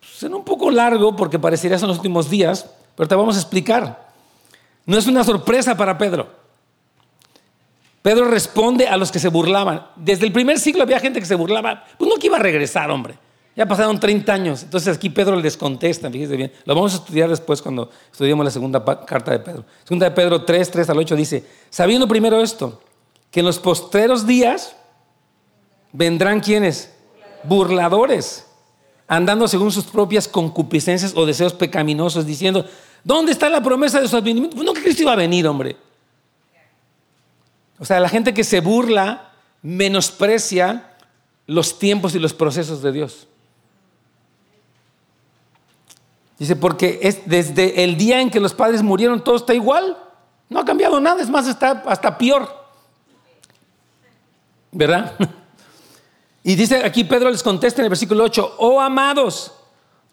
[0.01, 4.11] Será un poco largo porque parecería son los últimos días, pero te vamos a explicar.
[4.87, 6.40] No es una sorpresa para Pedro.
[8.03, 9.87] Pedro responde a los que se burlaban.
[9.97, 11.85] Desde el primer siglo había gente que se burlaba.
[11.99, 13.19] Pues no que iba a regresar, hombre.
[13.55, 14.63] Ya pasaron 30 años.
[14.63, 16.53] Entonces aquí Pedro les contesta, fíjese bien.
[16.65, 19.65] Lo vamos a estudiar después cuando estudiemos la segunda carta de Pedro.
[19.85, 22.81] Segunda de Pedro 3, 3 al 8 dice, sabiendo primero esto,
[23.31, 24.77] que en los postreros días
[25.93, 26.95] vendrán quienes?
[27.43, 28.47] Burladores,
[29.09, 32.65] andando según sus propias concupiscencias o deseos pecaminosos, diciendo,
[33.05, 34.57] ¿dónde está la promesa de su advenimiento?
[34.57, 35.77] Pues no que Cristo iba a venir, hombre.
[37.81, 40.95] O sea, la gente que se burla menosprecia
[41.47, 43.27] los tiempos y los procesos de Dios.
[46.39, 49.97] Dice, porque es desde el día en que los padres murieron, todo está igual.
[50.49, 52.49] No ha cambiado nada, es más, está hasta peor.
[54.71, 55.15] ¿Verdad?
[56.43, 59.53] Y dice aquí Pedro les contesta en el versículo 8, oh amados,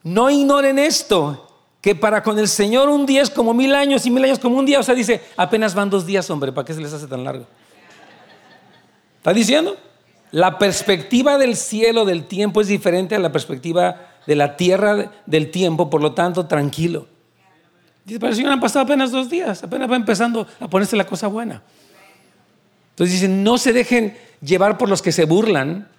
[0.04, 1.48] no ignoren esto,
[1.80, 4.58] que para con el Señor un día es como mil años y mil años como
[4.58, 4.82] un día.
[4.82, 7.46] O sea, dice, apenas van dos días, hombre, ¿para qué se les hace tan largo?
[9.28, 9.76] ¿Está diciendo?
[10.32, 15.52] La perspectiva del cielo del tiempo es diferente a la perspectiva de la tierra del
[15.52, 17.08] tiempo, por lo tanto, tranquilo.
[18.06, 21.06] Dice, pero el Señor han pasado apenas dos días, apenas va empezando a ponerse la
[21.06, 21.62] cosa buena.
[22.92, 25.90] Entonces dice, no se dejen llevar por los que se burlan,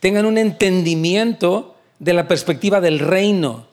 [0.00, 3.68] tengan un entendimiento de la perspectiva del reino,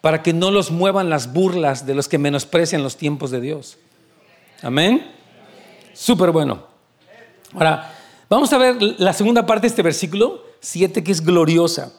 [0.00, 3.78] para que no los muevan las burlas de los que menosprecian los tiempos de Dios.
[4.60, 5.06] Amén.
[5.92, 6.64] Súper bueno.
[7.54, 7.94] Ahora,
[8.30, 11.92] vamos a ver la segunda parte de este versículo 7 que es gloriosa.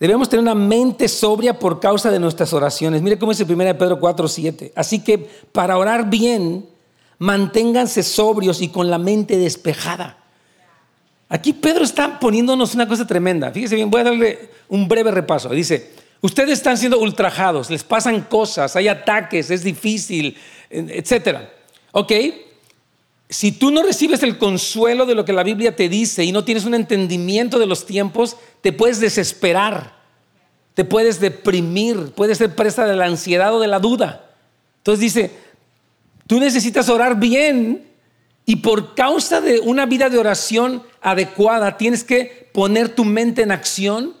[0.00, 3.02] Debemos tener una mente sobria por causa de nuestras oraciones.
[3.02, 4.72] Mire cómo dice 1 Pedro 4, 7.
[4.74, 5.18] Así que
[5.52, 6.66] para orar bien,
[7.18, 10.18] manténganse sobrios y con la mente despejada.
[11.28, 13.50] Aquí Pedro está poniéndonos una cosa tremenda.
[13.50, 15.50] Fíjese bien, voy a darle un breve repaso.
[15.50, 20.36] Dice, ustedes están siendo ultrajados, les pasan cosas, hay ataques, es difícil,
[20.70, 21.38] etc.
[21.92, 22.12] ¿Ok?
[23.30, 26.44] Si tú no recibes el consuelo de lo que la Biblia te dice y no
[26.44, 29.98] tienes un entendimiento de los tiempos, te puedes desesperar,
[30.74, 34.30] te puedes deprimir, puedes ser presa de la ansiedad o de la duda.
[34.78, 35.30] Entonces dice,
[36.26, 37.86] tú necesitas orar bien
[38.46, 43.52] y por causa de una vida de oración adecuada tienes que poner tu mente en
[43.52, 44.14] acción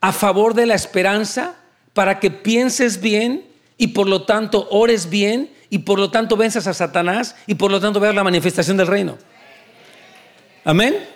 [0.00, 1.56] a favor de la esperanza
[1.92, 3.44] para que pienses bien
[3.76, 7.70] y por lo tanto ores bien y por lo tanto venzas a Satanás y por
[7.70, 9.16] lo tanto veas la manifestación del reino.
[10.64, 11.06] Amén.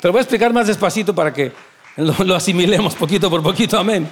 [0.00, 1.50] Te lo voy a explicar más despacito para que
[1.96, 3.78] lo, asimilemos poquito por poquito.
[3.78, 4.08] Amén.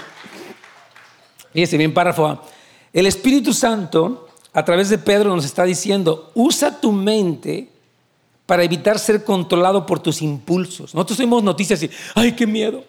[1.52, 2.42] Fíjese bien, párrafo
[2.92, 7.68] El Espíritu Santo, a través de Pedro, nos está diciendo, usa tu mente
[8.46, 10.94] para evitar ser controlado por tus impulsos.
[10.94, 12.84] Nosotros oímos noticias y, ay, qué miedo.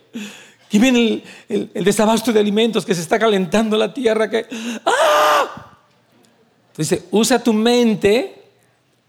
[0.71, 4.45] Y viene el, el, desabasto de alimentos, que se está calentando la tierra, que,
[4.85, 5.74] ¡ah!
[6.77, 8.43] Dice, usa tu mente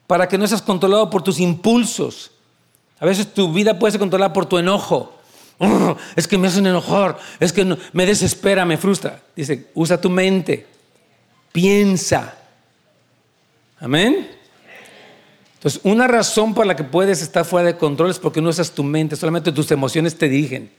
[0.06, 2.30] para que no seas controlado por tus impulsos.
[2.98, 5.12] A veces tu vida puede ser controlada por tu enojo.
[6.16, 9.22] es que me hacen enojar, es que me desespera, me frustra.
[9.34, 10.66] Dice, usa tu mente,
[11.52, 12.36] piensa.
[13.80, 14.30] Amén.
[15.54, 18.70] Entonces, una razón por la que puedes estar fuera de control es porque no usas
[18.70, 20.70] tu mente, solamente tus emociones te dirigen.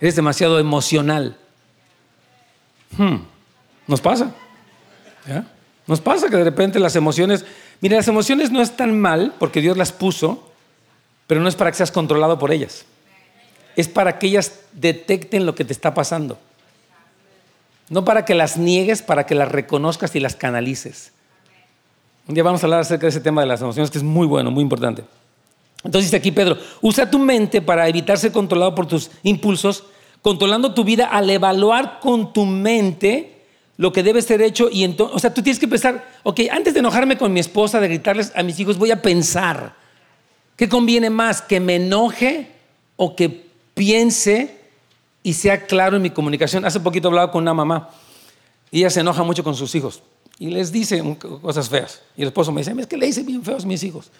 [0.00, 1.36] Eres demasiado emocional.
[2.96, 3.16] Hmm,
[3.86, 4.34] nos pasa.
[5.28, 5.46] ¿Ya?
[5.86, 7.44] Nos pasa que de repente las emociones,
[7.80, 10.50] mire, las emociones no están mal porque Dios las puso,
[11.26, 12.86] pero no es para que seas controlado por ellas.
[13.76, 16.38] Es para que ellas detecten lo que te está pasando.
[17.90, 21.12] No para que las niegues, para que las reconozcas y las canalices.
[22.26, 24.26] Un día vamos a hablar acerca de ese tema de las emociones, que es muy
[24.26, 25.04] bueno, muy importante.
[25.82, 29.84] Entonces dice aquí Pedro, usa tu mente para evitar ser controlado por tus impulsos,
[30.22, 33.33] controlando tu vida al evaluar con tu mente
[33.76, 36.74] lo que debe ser hecho y entonces, o sea, tú tienes que pensar, ok, antes
[36.74, 39.74] de enojarme con mi esposa, de gritarles a mis hijos, voy a pensar,
[40.56, 41.42] ¿qué conviene más?
[41.42, 42.50] ¿Que me enoje
[42.96, 44.58] o que piense
[45.22, 46.64] y sea claro en mi comunicación?
[46.64, 47.90] Hace poquito hablaba con una mamá
[48.70, 50.02] y ella se enoja mucho con sus hijos
[50.38, 51.02] y les dice
[51.42, 52.02] cosas feas.
[52.16, 54.10] Y el esposo me dice, es que le hice bien feos a mis hijos.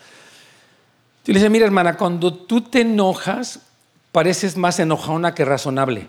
[1.24, 3.60] Yo le dice, mira hermana, cuando tú te enojas,
[4.12, 6.08] pareces más enojona que razonable.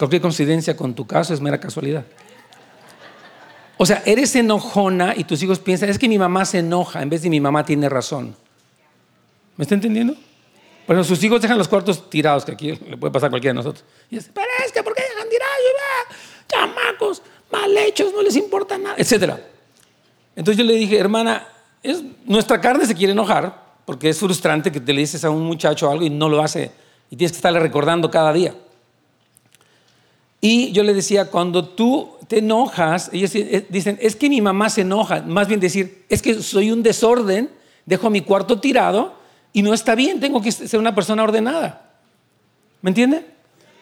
[0.00, 2.06] Cualquier coincidencia con tu caso es mera casualidad.
[3.76, 7.10] O sea, eres enojona y tus hijos piensan, es que mi mamá se enoja en
[7.10, 8.34] vez de mi mamá tiene razón.
[9.58, 10.14] ¿Me está entendiendo?
[10.86, 13.56] Bueno, sus hijos dejan los cuartos tirados, que aquí le puede pasar a cualquiera de
[13.56, 13.84] nosotros.
[14.08, 16.16] Y dice, pero es que ¿por qué dejan tirados?
[16.48, 19.34] Chamacos, mal hechos, no les importa nada, etc.
[20.34, 21.46] Entonces yo le dije, hermana,
[21.82, 25.42] es, nuestra carne se quiere enojar porque es frustrante que te le dices a un
[25.42, 26.70] muchacho algo y no lo hace
[27.10, 28.54] y tienes que estarle recordando cada día.
[30.40, 34.70] Y yo le decía, cuando tú te enojas, ellos eh, dicen, es que mi mamá
[34.70, 35.22] se enoja.
[35.22, 37.50] Más bien decir, es que soy un desorden,
[37.84, 39.14] dejo mi cuarto tirado
[39.52, 41.90] y no está bien, tengo que ser una persona ordenada.
[42.82, 43.26] ¿Me entiende?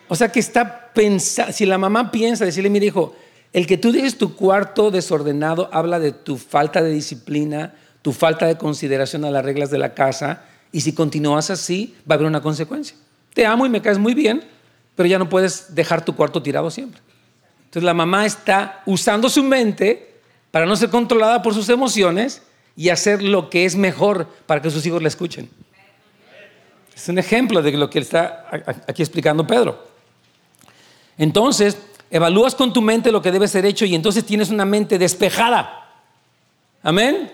[0.08, 3.14] O sea que está pensando, si la mamá piensa, decirle, mire hijo,
[3.52, 8.46] el que tú dejes tu cuarto desordenado habla de tu falta de disciplina, tu falta
[8.46, 12.26] de consideración a las reglas de la casa, y si continúas así, va a haber
[12.26, 12.96] una consecuencia.
[13.34, 14.42] Te amo y me caes muy bien,
[14.98, 17.00] pero ya no puedes dejar tu cuarto tirado siempre.
[17.66, 20.16] Entonces la mamá está usando su mente
[20.50, 22.42] para no ser controlada por sus emociones
[22.74, 25.48] y hacer lo que es mejor para que sus hijos la escuchen.
[26.96, 28.48] Es un ejemplo de lo que está
[28.88, 29.86] aquí explicando Pedro.
[31.16, 31.78] Entonces,
[32.10, 35.92] evalúas con tu mente lo que debe ser hecho y entonces tienes una mente despejada.
[36.82, 37.32] Amén.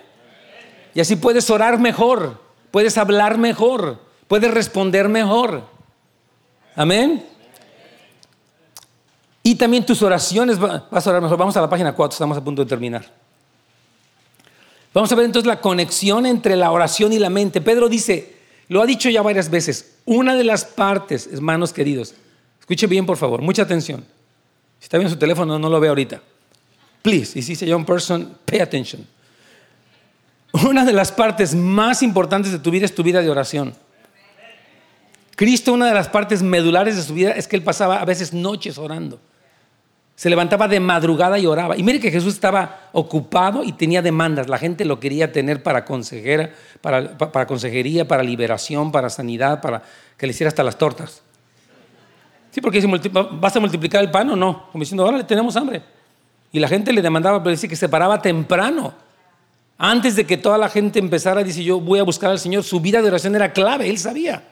[0.92, 5.64] Y así puedes orar mejor, puedes hablar mejor, puedes responder mejor.
[6.76, 7.24] Amén.
[9.46, 11.36] Y también tus oraciones vas a orar mejor.
[11.36, 13.04] Vamos a la página 4, estamos a punto de terminar.
[14.94, 17.60] Vamos a ver entonces la conexión entre la oración y la mente.
[17.60, 18.36] Pedro dice,
[18.68, 22.14] lo ha dicho ya varias veces, una de las partes, hermanos queridos,
[22.58, 24.02] escuche bien por favor, mucha atención.
[24.78, 26.22] Si está viendo su teléfono, no lo ve ahorita.
[27.02, 29.06] Please, if he's a young person, pay attention.
[30.52, 33.74] Una de las partes más importantes de tu vida es tu vida de oración.
[35.36, 38.32] Cristo, una de las partes medulares de su vida es que él pasaba a veces
[38.32, 39.20] noches orando.
[40.16, 41.76] Se levantaba de madrugada y oraba.
[41.76, 44.48] Y mire que Jesús estaba ocupado y tenía demandas.
[44.48, 46.50] La gente lo quería tener para consejera,
[46.80, 49.82] para, para consejería, para liberación, para sanidad, para
[50.16, 51.22] que le hiciera hasta las tortas.
[52.52, 54.68] Sí, porque dice, ¿vas a multiplicar el pan o no?
[54.70, 55.82] Como diciendo, ahora le tenemos hambre.
[56.52, 58.94] Y la gente le demandaba, pero dice que se paraba temprano.
[59.76, 62.62] Antes de que toda la gente empezara, dice, yo voy a buscar al Señor.
[62.62, 64.44] Su vida de oración era clave, él sabía.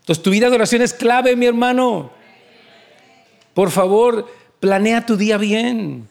[0.00, 2.10] Entonces, tu vida de oración es clave, mi hermano.
[3.54, 4.26] Por favor,
[4.60, 6.08] planea tu día bien.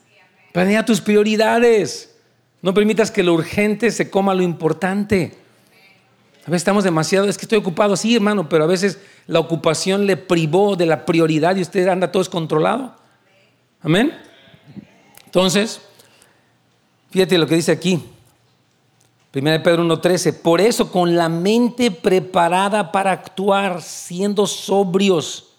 [0.52, 2.16] Planea tus prioridades.
[2.62, 5.34] No permitas que lo urgente se coma lo importante.
[6.46, 10.06] A veces estamos demasiado, es que estoy ocupado, sí, hermano, pero a veces la ocupación
[10.06, 12.94] le privó de la prioridad y usted anda todo descontrolado.
[13.80, 14.14] Amén.
[15.24, 15.80] Entonces,
[17.10, 18.02] fíjate lo que dice aquí.
[19.34, 20.32] 1 Pedro 1.13.
[20.40, 25.53] Por eso, con la mente preparada para actuar, siendo sobrios,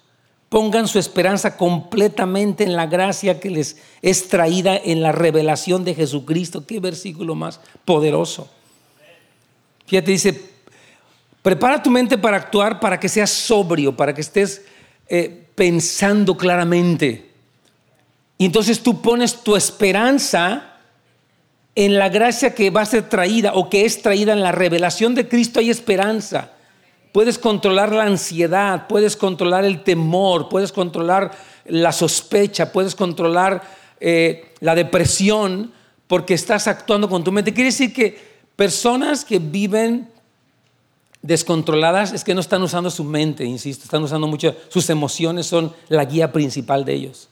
[0.56, 5.94] pongan su esperanza completamente en la gracia que les es traída en la revelación de
[5.94, 6.66] Jesucristo.
[6.66, 8.50] Qué versículo más poderoso.
[9.86, 10.42] Fíjate, dice,
[11.42, 14.62] prepara tu mente para actuar, para que seas sobrio, para que estés
[15.10, 17.32] eh, pensando claramente.
[18.38, 20.78] Y entonces tú pones tu esperanza
[21.76, 25.16] en la gracia que va a ser traída o que es traída en la revelación
[25.16, 26.55] de Cristo hay esperanza.
[27.16, 31.32] Puedes controlar la ansiedad, puedes controlar el temor, puedes controlar
[31.64, 33.64] la sospecha, puedes controlar
[34.02, 35.72] eh, la depresión
[36.08, 37.54] porque estás actuando con tu mente.
[37.54, 38.22] Quiere decir que
[38.58, 40.10] personas que viven
[41.22, 45.74] descontroladas es que no están usando su mente, insisto, están usando mucho, sus emociones son
[45.88, 47.30] la guía principal de ellos.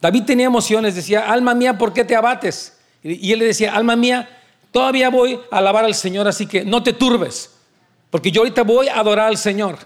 [0.00, 2.78] David tenía emociones, decía, alma mía, ¿por qué te abates?
[3.02, 4.28] Y él le decía, alma mía,
[4.70, 7.56] todavía voy a alabar al Señor, así que no te turbes.
[8.10, 9.78] Porque yo ahorita voy a adorar al Señor.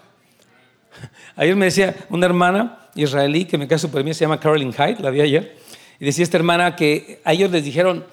[1.37, 5.01] Ayer me decía una hermana israelí que me cae súper bien, se llama Carolyn Hyde,
[5.01, 5.57] la vi ayer,
[5.99, 8.05] y decía esta hermana que a ellos les dijeron,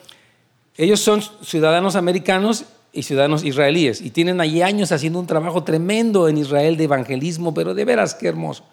[0.77, 6.27] ellos son ciudadanos americanos y ciudadanos israelíes, y tienen allí años haciendo un trabajo tremendo
[6.27, 8.65] en Israel de evangelismo, pero de veras qué hermoso.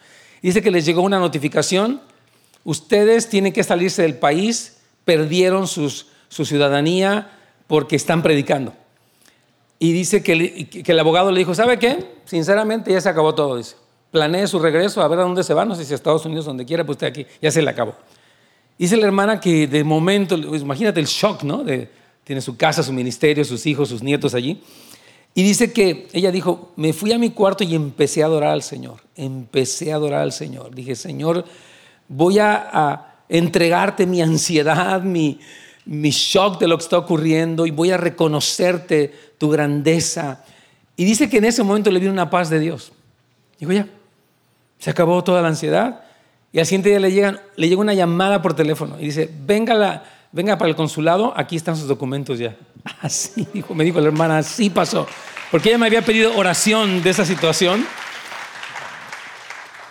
[0.42, 2.00] dice que les llegó una notificación,
[2.64, 7.30] ustedes tienen que salirse del país, perdieron sus, su ciudadanía
[7.66, 8.74] porque están predicando.
[9.78, 12.04] Y dice que, el abogado le dijo, ¿sabe qué?
[12.24, 13.76] Sinceramente ya se acabó todo, dice.
[14.10, 16.46] Planee su regreso a ver a dónde se va, no sé si a Estados Unidos,
[16.46, 17.94] donde quiera, pues usted aquí, ya se le acabó.
[18.76, 21.64] Dice la hermana que de momento, pues, imagínate el shock, ¿no?
[22.24, 24.60] Tiene su casa, su ministerio, sus hijos, sus nietos allí.
[25.34, 28.62] Y dice que ella dijo, me fui a mi cuarto y empecé a adorar al
[28.62, 28.96] Señor.
[29.14, 30.74] Empecé a adorar al Señor.
[30.74, 31.44] Dije, Señor,
[32.08, 35.38] voy a, a entregarte mi ansiedad, mi,
[35.88, 40.44] mi shock de lo que está ocurriendo y voy a reconocerte tu grandeza.
[40.96, 42.92] Y dice que en ese momento le vino una paz de Dios.
[43.58, 43.88] Digo, ya,
[44.78, 46.04] se acabó toda la ansiedad.
[46.52, 49.72] Y al siguiente día le, llegan, le llega una llamada por teléfono y dice, venga,
[49.72, 52.54] la, venga para el consulado, aquí están sus documentos ya.
[53.00, 55.06] Así dijo, me dijo la hermana, así pasó.
[55.50, 57.86] Porque ella me había pedido oración de esa situación.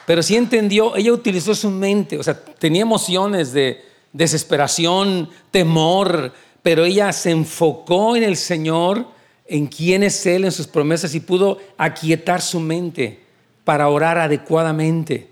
[0.06, 6.34] Pero sí entendió, ella utilizó su mente, o sea, tenía emociones de, desesperación, temor,
[6.64, 9.08] pero ella se enfocó en el Señor,
[9.46, 13.24] en quién es Él, en sus promesas y pudo aquietar su mente
[13.64, 15.30] para orar adecuadamente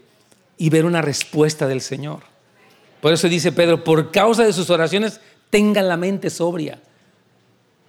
[0.57, 2.19] y ver una respuesta del Señor.
[3.01, 5.19] Por eso dice Pedro, por causa de sus oraciones,
[5.49, 6.79] tengan la mente sobria.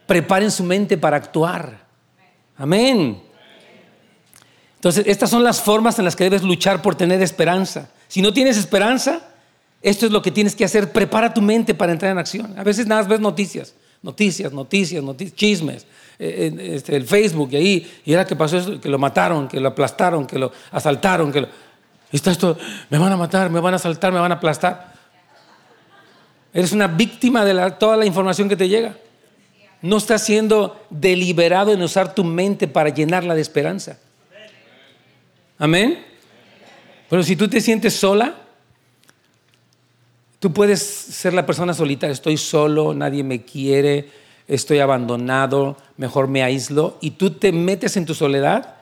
[0.06, 1.86] Preparen su mente para actuar.
[2.56, 3.22] Amén.
[4.74, 7.90] Entonces, estas son las formas en las que debes luchar por tener esperanza.
[8.08, 9.22] Si no tienes esperanza,
[9.82, 10.92] esto es lo que tienes que hacer.
[10.92, 12.58] Prepara tu mente para entrar en acción.
[12.58, 15.86] A veces nada más ves noticias, noticias, noticias, noticias chismes,
[16.18, 19.60] eh, este, el Facebook y ahí, y era que pasó eso, que lo mataron, que
[19.60, 21.48] lo aplastaron, que lo asaltaron, que lo...
[22.10, 22.56] Y está esto,
[22.88, 24.94] me van a matar, me van a asaltar, me van a aplastar.
[26.54, 28.96] Eres una víctima de toda la información que te llega.
[29.82, 33.98] No estás siendo deliberado en usar tu mente para llenarla de esperanza.
[35.58, 36.02] Amén.
[37.10, 38.34] Pero si tú te sientes sola,
[40.46, 44.08] Tú puedes ser la persona solitaria, estoy solo, nadie me quiere,
[44.46, 48.76] estoy abandonado, mejor me aíslo, y tú te metes en tu soledad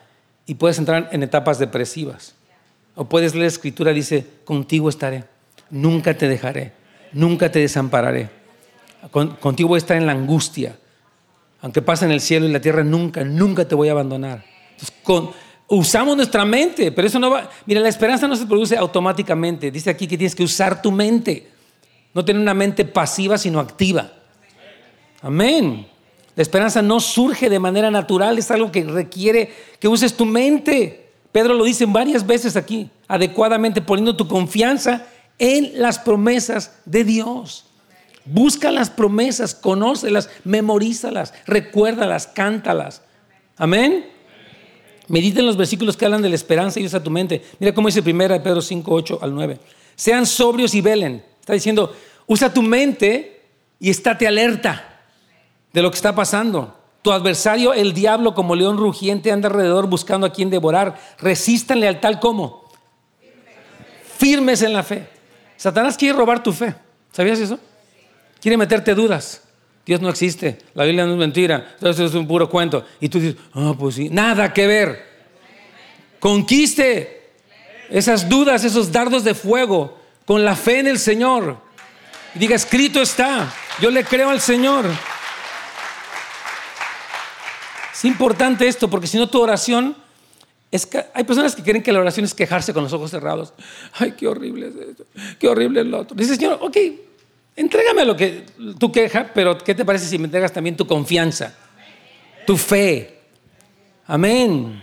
[0.45, 2.35] y puedes entrar en etapas depresivas.
[2.95, 5.25] O puedes leer la escritura, dice, contigo estaré,
[5.71, 6.73] nunca te dejaré,
[7.15, 8.29] nunca te desampararé.
[9.41, 10.77] contigo voy a estar en la angustia.
[11.63, 14.45] Aunque pase en el cielo y la tierra, nunca, nunca te voy a abandonar.
[15.69, 17.49] usamos nuestra mente, pero eso no va.
[17.65, 19.71] Mira, la esperanza no se produce automáticamente.
[19.71, 21.54] Dice aquí que tienes que usar tu mente.
[22.15, 24.13] No tener una mente pasiva, sino activa.
[25.21, 25.87] Amén.
[26.37, 31.11] La esperanza no surge de manera natural, es algo que requiere que uses tu mente.
[31.33, 35.07] Pedro lo dice varias veces aquí, adecuadamente poniendo tu confianza
[35.39, 37.67] en las promesas de Dios.
[38.25, 43.03] Busca las promesas, conócelas, memorízalas, recuérdalas, cántalas.
[43.57, 44.07] Amén.
[45.09, 47.43] Medita en los versículos que hablan de la esperanza y usa tu mente.
[47.59, 49.59] Mira cómo dice primera Pedro 5, 8 al 9.
[49.95, 51.23] Sean sobrios y velen.
[51.45, 51.95] Está diciendo,
[52.27, 53.43] usa tu mente
[53.79, 55.03] y estate alerta
[55.75, 56.75] de lo que está pasando.
[57.03, 60.99] Tu adversario, el diablo, como león rugiente, anda alrededor buscando a quien devorar.
[61.19, 62.67] Resístanle al tal como.
[64.17, 65.07] Firmes en la fe.
[65.59, 66.75] Satanás quiere robar tu fe.
[67.13, 67.59] ¿Sabías eso?
[68.41, 69.43] Quiere meterte dudas.
[69.85, 72.87] Dios no existe, la Biblia no es mentira, eso es un puro cuento.
[73.01, 75.05] Y tú dices, oh, pues sí, nada que ver.
[76.19, 77.33] Conquiste
[77.91, 81.59] esas dudas, esos dardos de fuego con la fe en el Señor.
[82.35, 84.87] Y diga, escrito está, yo le creo al Señor.
[87.93, 89.97] Es importante esto porque si no tu oración
[90.75, 93.53] es que hay personas que creen que la oración es quejarse con los ojos cerrados.
[93.93, 95.05] Ay, qué horrible es esto,
[95.39, 96.17] qué horrible es lo otro.
[96.17, 96.77] Dice, Señor, ok,
[97.55, 98.45] entrégame lo que
[98.81, 101.55] tú quejas, pero ¿qué te parece si me entregas también tu confianza,
[102.45, 103.21] tu fe?
[104.09, 104.83] Amén.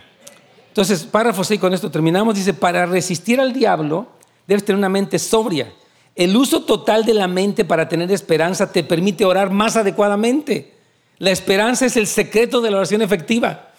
[0.69, 2.35] Entonces, párrafo 6, con esto terminamos.
[2.35, 4.07] Dice, para resistir al diablo,
[4.51, 5.71] debes tener una mente sobria.
[6.15, 10.73] El uso total de la mente para tener esperanza te permite orar más adecuadamente.
[11.19, 13.69] La esperanza es el secreto de la oración efectiva.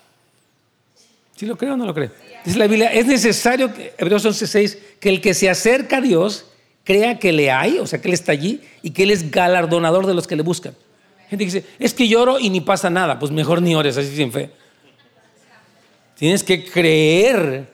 [1.37, 2.11] ¿Sí lo cree o no lo cree?
[2.45, 6.47] Dice la Biblia, es necesario, que, Hebreos 11:6, que el que se acerca a Dios
[6.85, 10.07] crea que le hay, o sea, que Él está allí y que Él es galardonador
[10.07, 10.75] de los que le buscan.
[11.29, 13.19] Gente dice, es que lloro y ni pasa nada.
[13.19, 14.51] Pues mejor ni ores así sin fe.
[16.17, 17.73] Tienes que creer.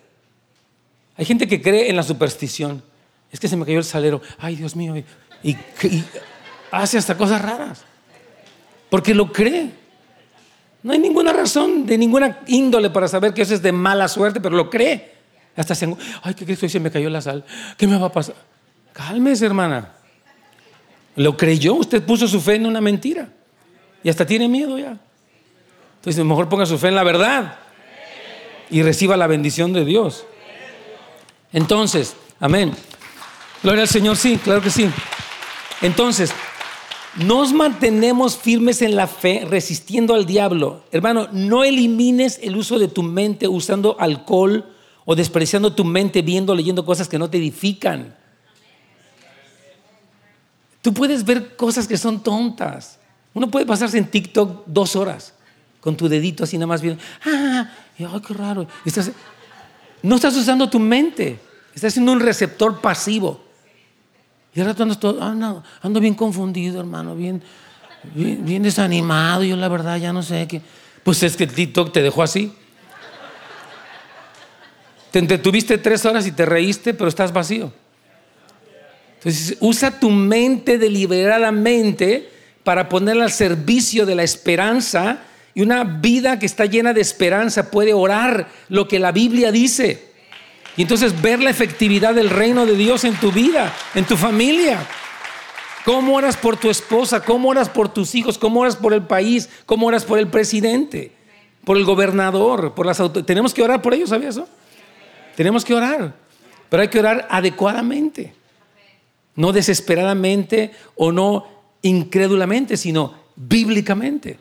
[1.16, 2.82] Hay gente que cree en la superstición.
[3.30, 4.20] Es que se me cayó el salero.
[4.38, 4.94] Ay, Dios mío.
[5.42, 5.56] y
[6.70, 7.84] hace hasta cosas raras
[8.90, 9.70] porque lo cree.
[10.82, 14.40] No hay ninguna razón de ninguna índole para saber que eso es de mala suerte,
[14.40, 15.16] pero lo cree.
[15.56, 16.56] Hasta se, ay, ¿qué?
[16.56, 17.44] Se me cayó la sal.
[17.76, 18.36] ¿Qué me va a pasar?
[18.92, 19.92] Cálmese, hermana.
[21.16, 23.28] Lo creyó, usted puso su fe en una mentira.
[24.04, 24.96] Y hasta tiene miedo ya.
[25.96, 27.56] Entonces, mejor ponga su fe en la verdad
[28.70, 30.24] y reciba la bendición de Dios.
[31.52, 32.72] Entonces, amén.
[33.62, 34.88] Gloria al Señor, sí, claro que sí.
[35.82, 36.30] Entonces,
[37.16, 40.84] nos mantenemos firmes en la fe resistiendo al diablo.
[40.92, 44.64] Hermano, no elimines el uso de tu mente usando alcohol
[45.04, 48.14] o despreciando tu mente viendo, leyendo cosas que no te edifican.
[50.80, 53.00] Tú puedes ver cosas que son tontas.
[53.34, 55.34] Uno puede pasarse en TikTok dos horas
[55.80, 57.02] con tu dedito así nada más viendo.
[57.24, 57.70] ¡Ah!
[57.98, 58.66] ¡Ay, qué raro!
[60.02, 61.40] no estás usando tu mente.
[61.74, 63.47] Estás siendo un receptor pasivo.
[64.54, 67.42] Y ahora ando, ando, bien confundido, hermano, bien,
[68.14, 69.44] bien, desanimado.
[69.44, 70.60] Yo la verdad ya no sé qué.
[71.02, 72.52] Pues es que el TikTok te dejó así.
[75.10, 77.72] Te entretuviste tres horas y te reíste, pero estás vacío.
[79.14, 82.28] Entonces, usa tu mente deliberadamente
[82.62, 85.22] para ponerla al servicio de la esperanza
[85.54, 90.07] y una vida que está llena de esperanza puede orar lo que la Biblia dice.
[90.78, 94.78] Y entonces ver la efectividad del reino de Dios en tu vida, en tu familia.
[95.84, 97.24] ¿Cómo oras por tu esposa?
[97.24, 98.38] ¿Cómo oras por tus hijos?
[98.38, 99.48] ¿Cómo oras por el país?
[99.66, 101.10] ¿Cómo oras por el presidente?
[101.64, 102.74] ¿Por el gobernador?
[102.74, 103.26] ¿Por las autoridades?
[103.26, 104.48] Tenemos que orar por ellos, ¿sabías eso?
[105.34, 106.14] Tenemos que orar.
[106.68, 108.34] Pero hay que orar adecuadamente.
[109.34, 111.44] No desesperadamente o no
[111.82, 114.38] incrédulamente, sino bíblicamente.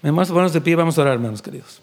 [0.00, 1.82] Vamos de pie, vamos a orar, hermanos queridos.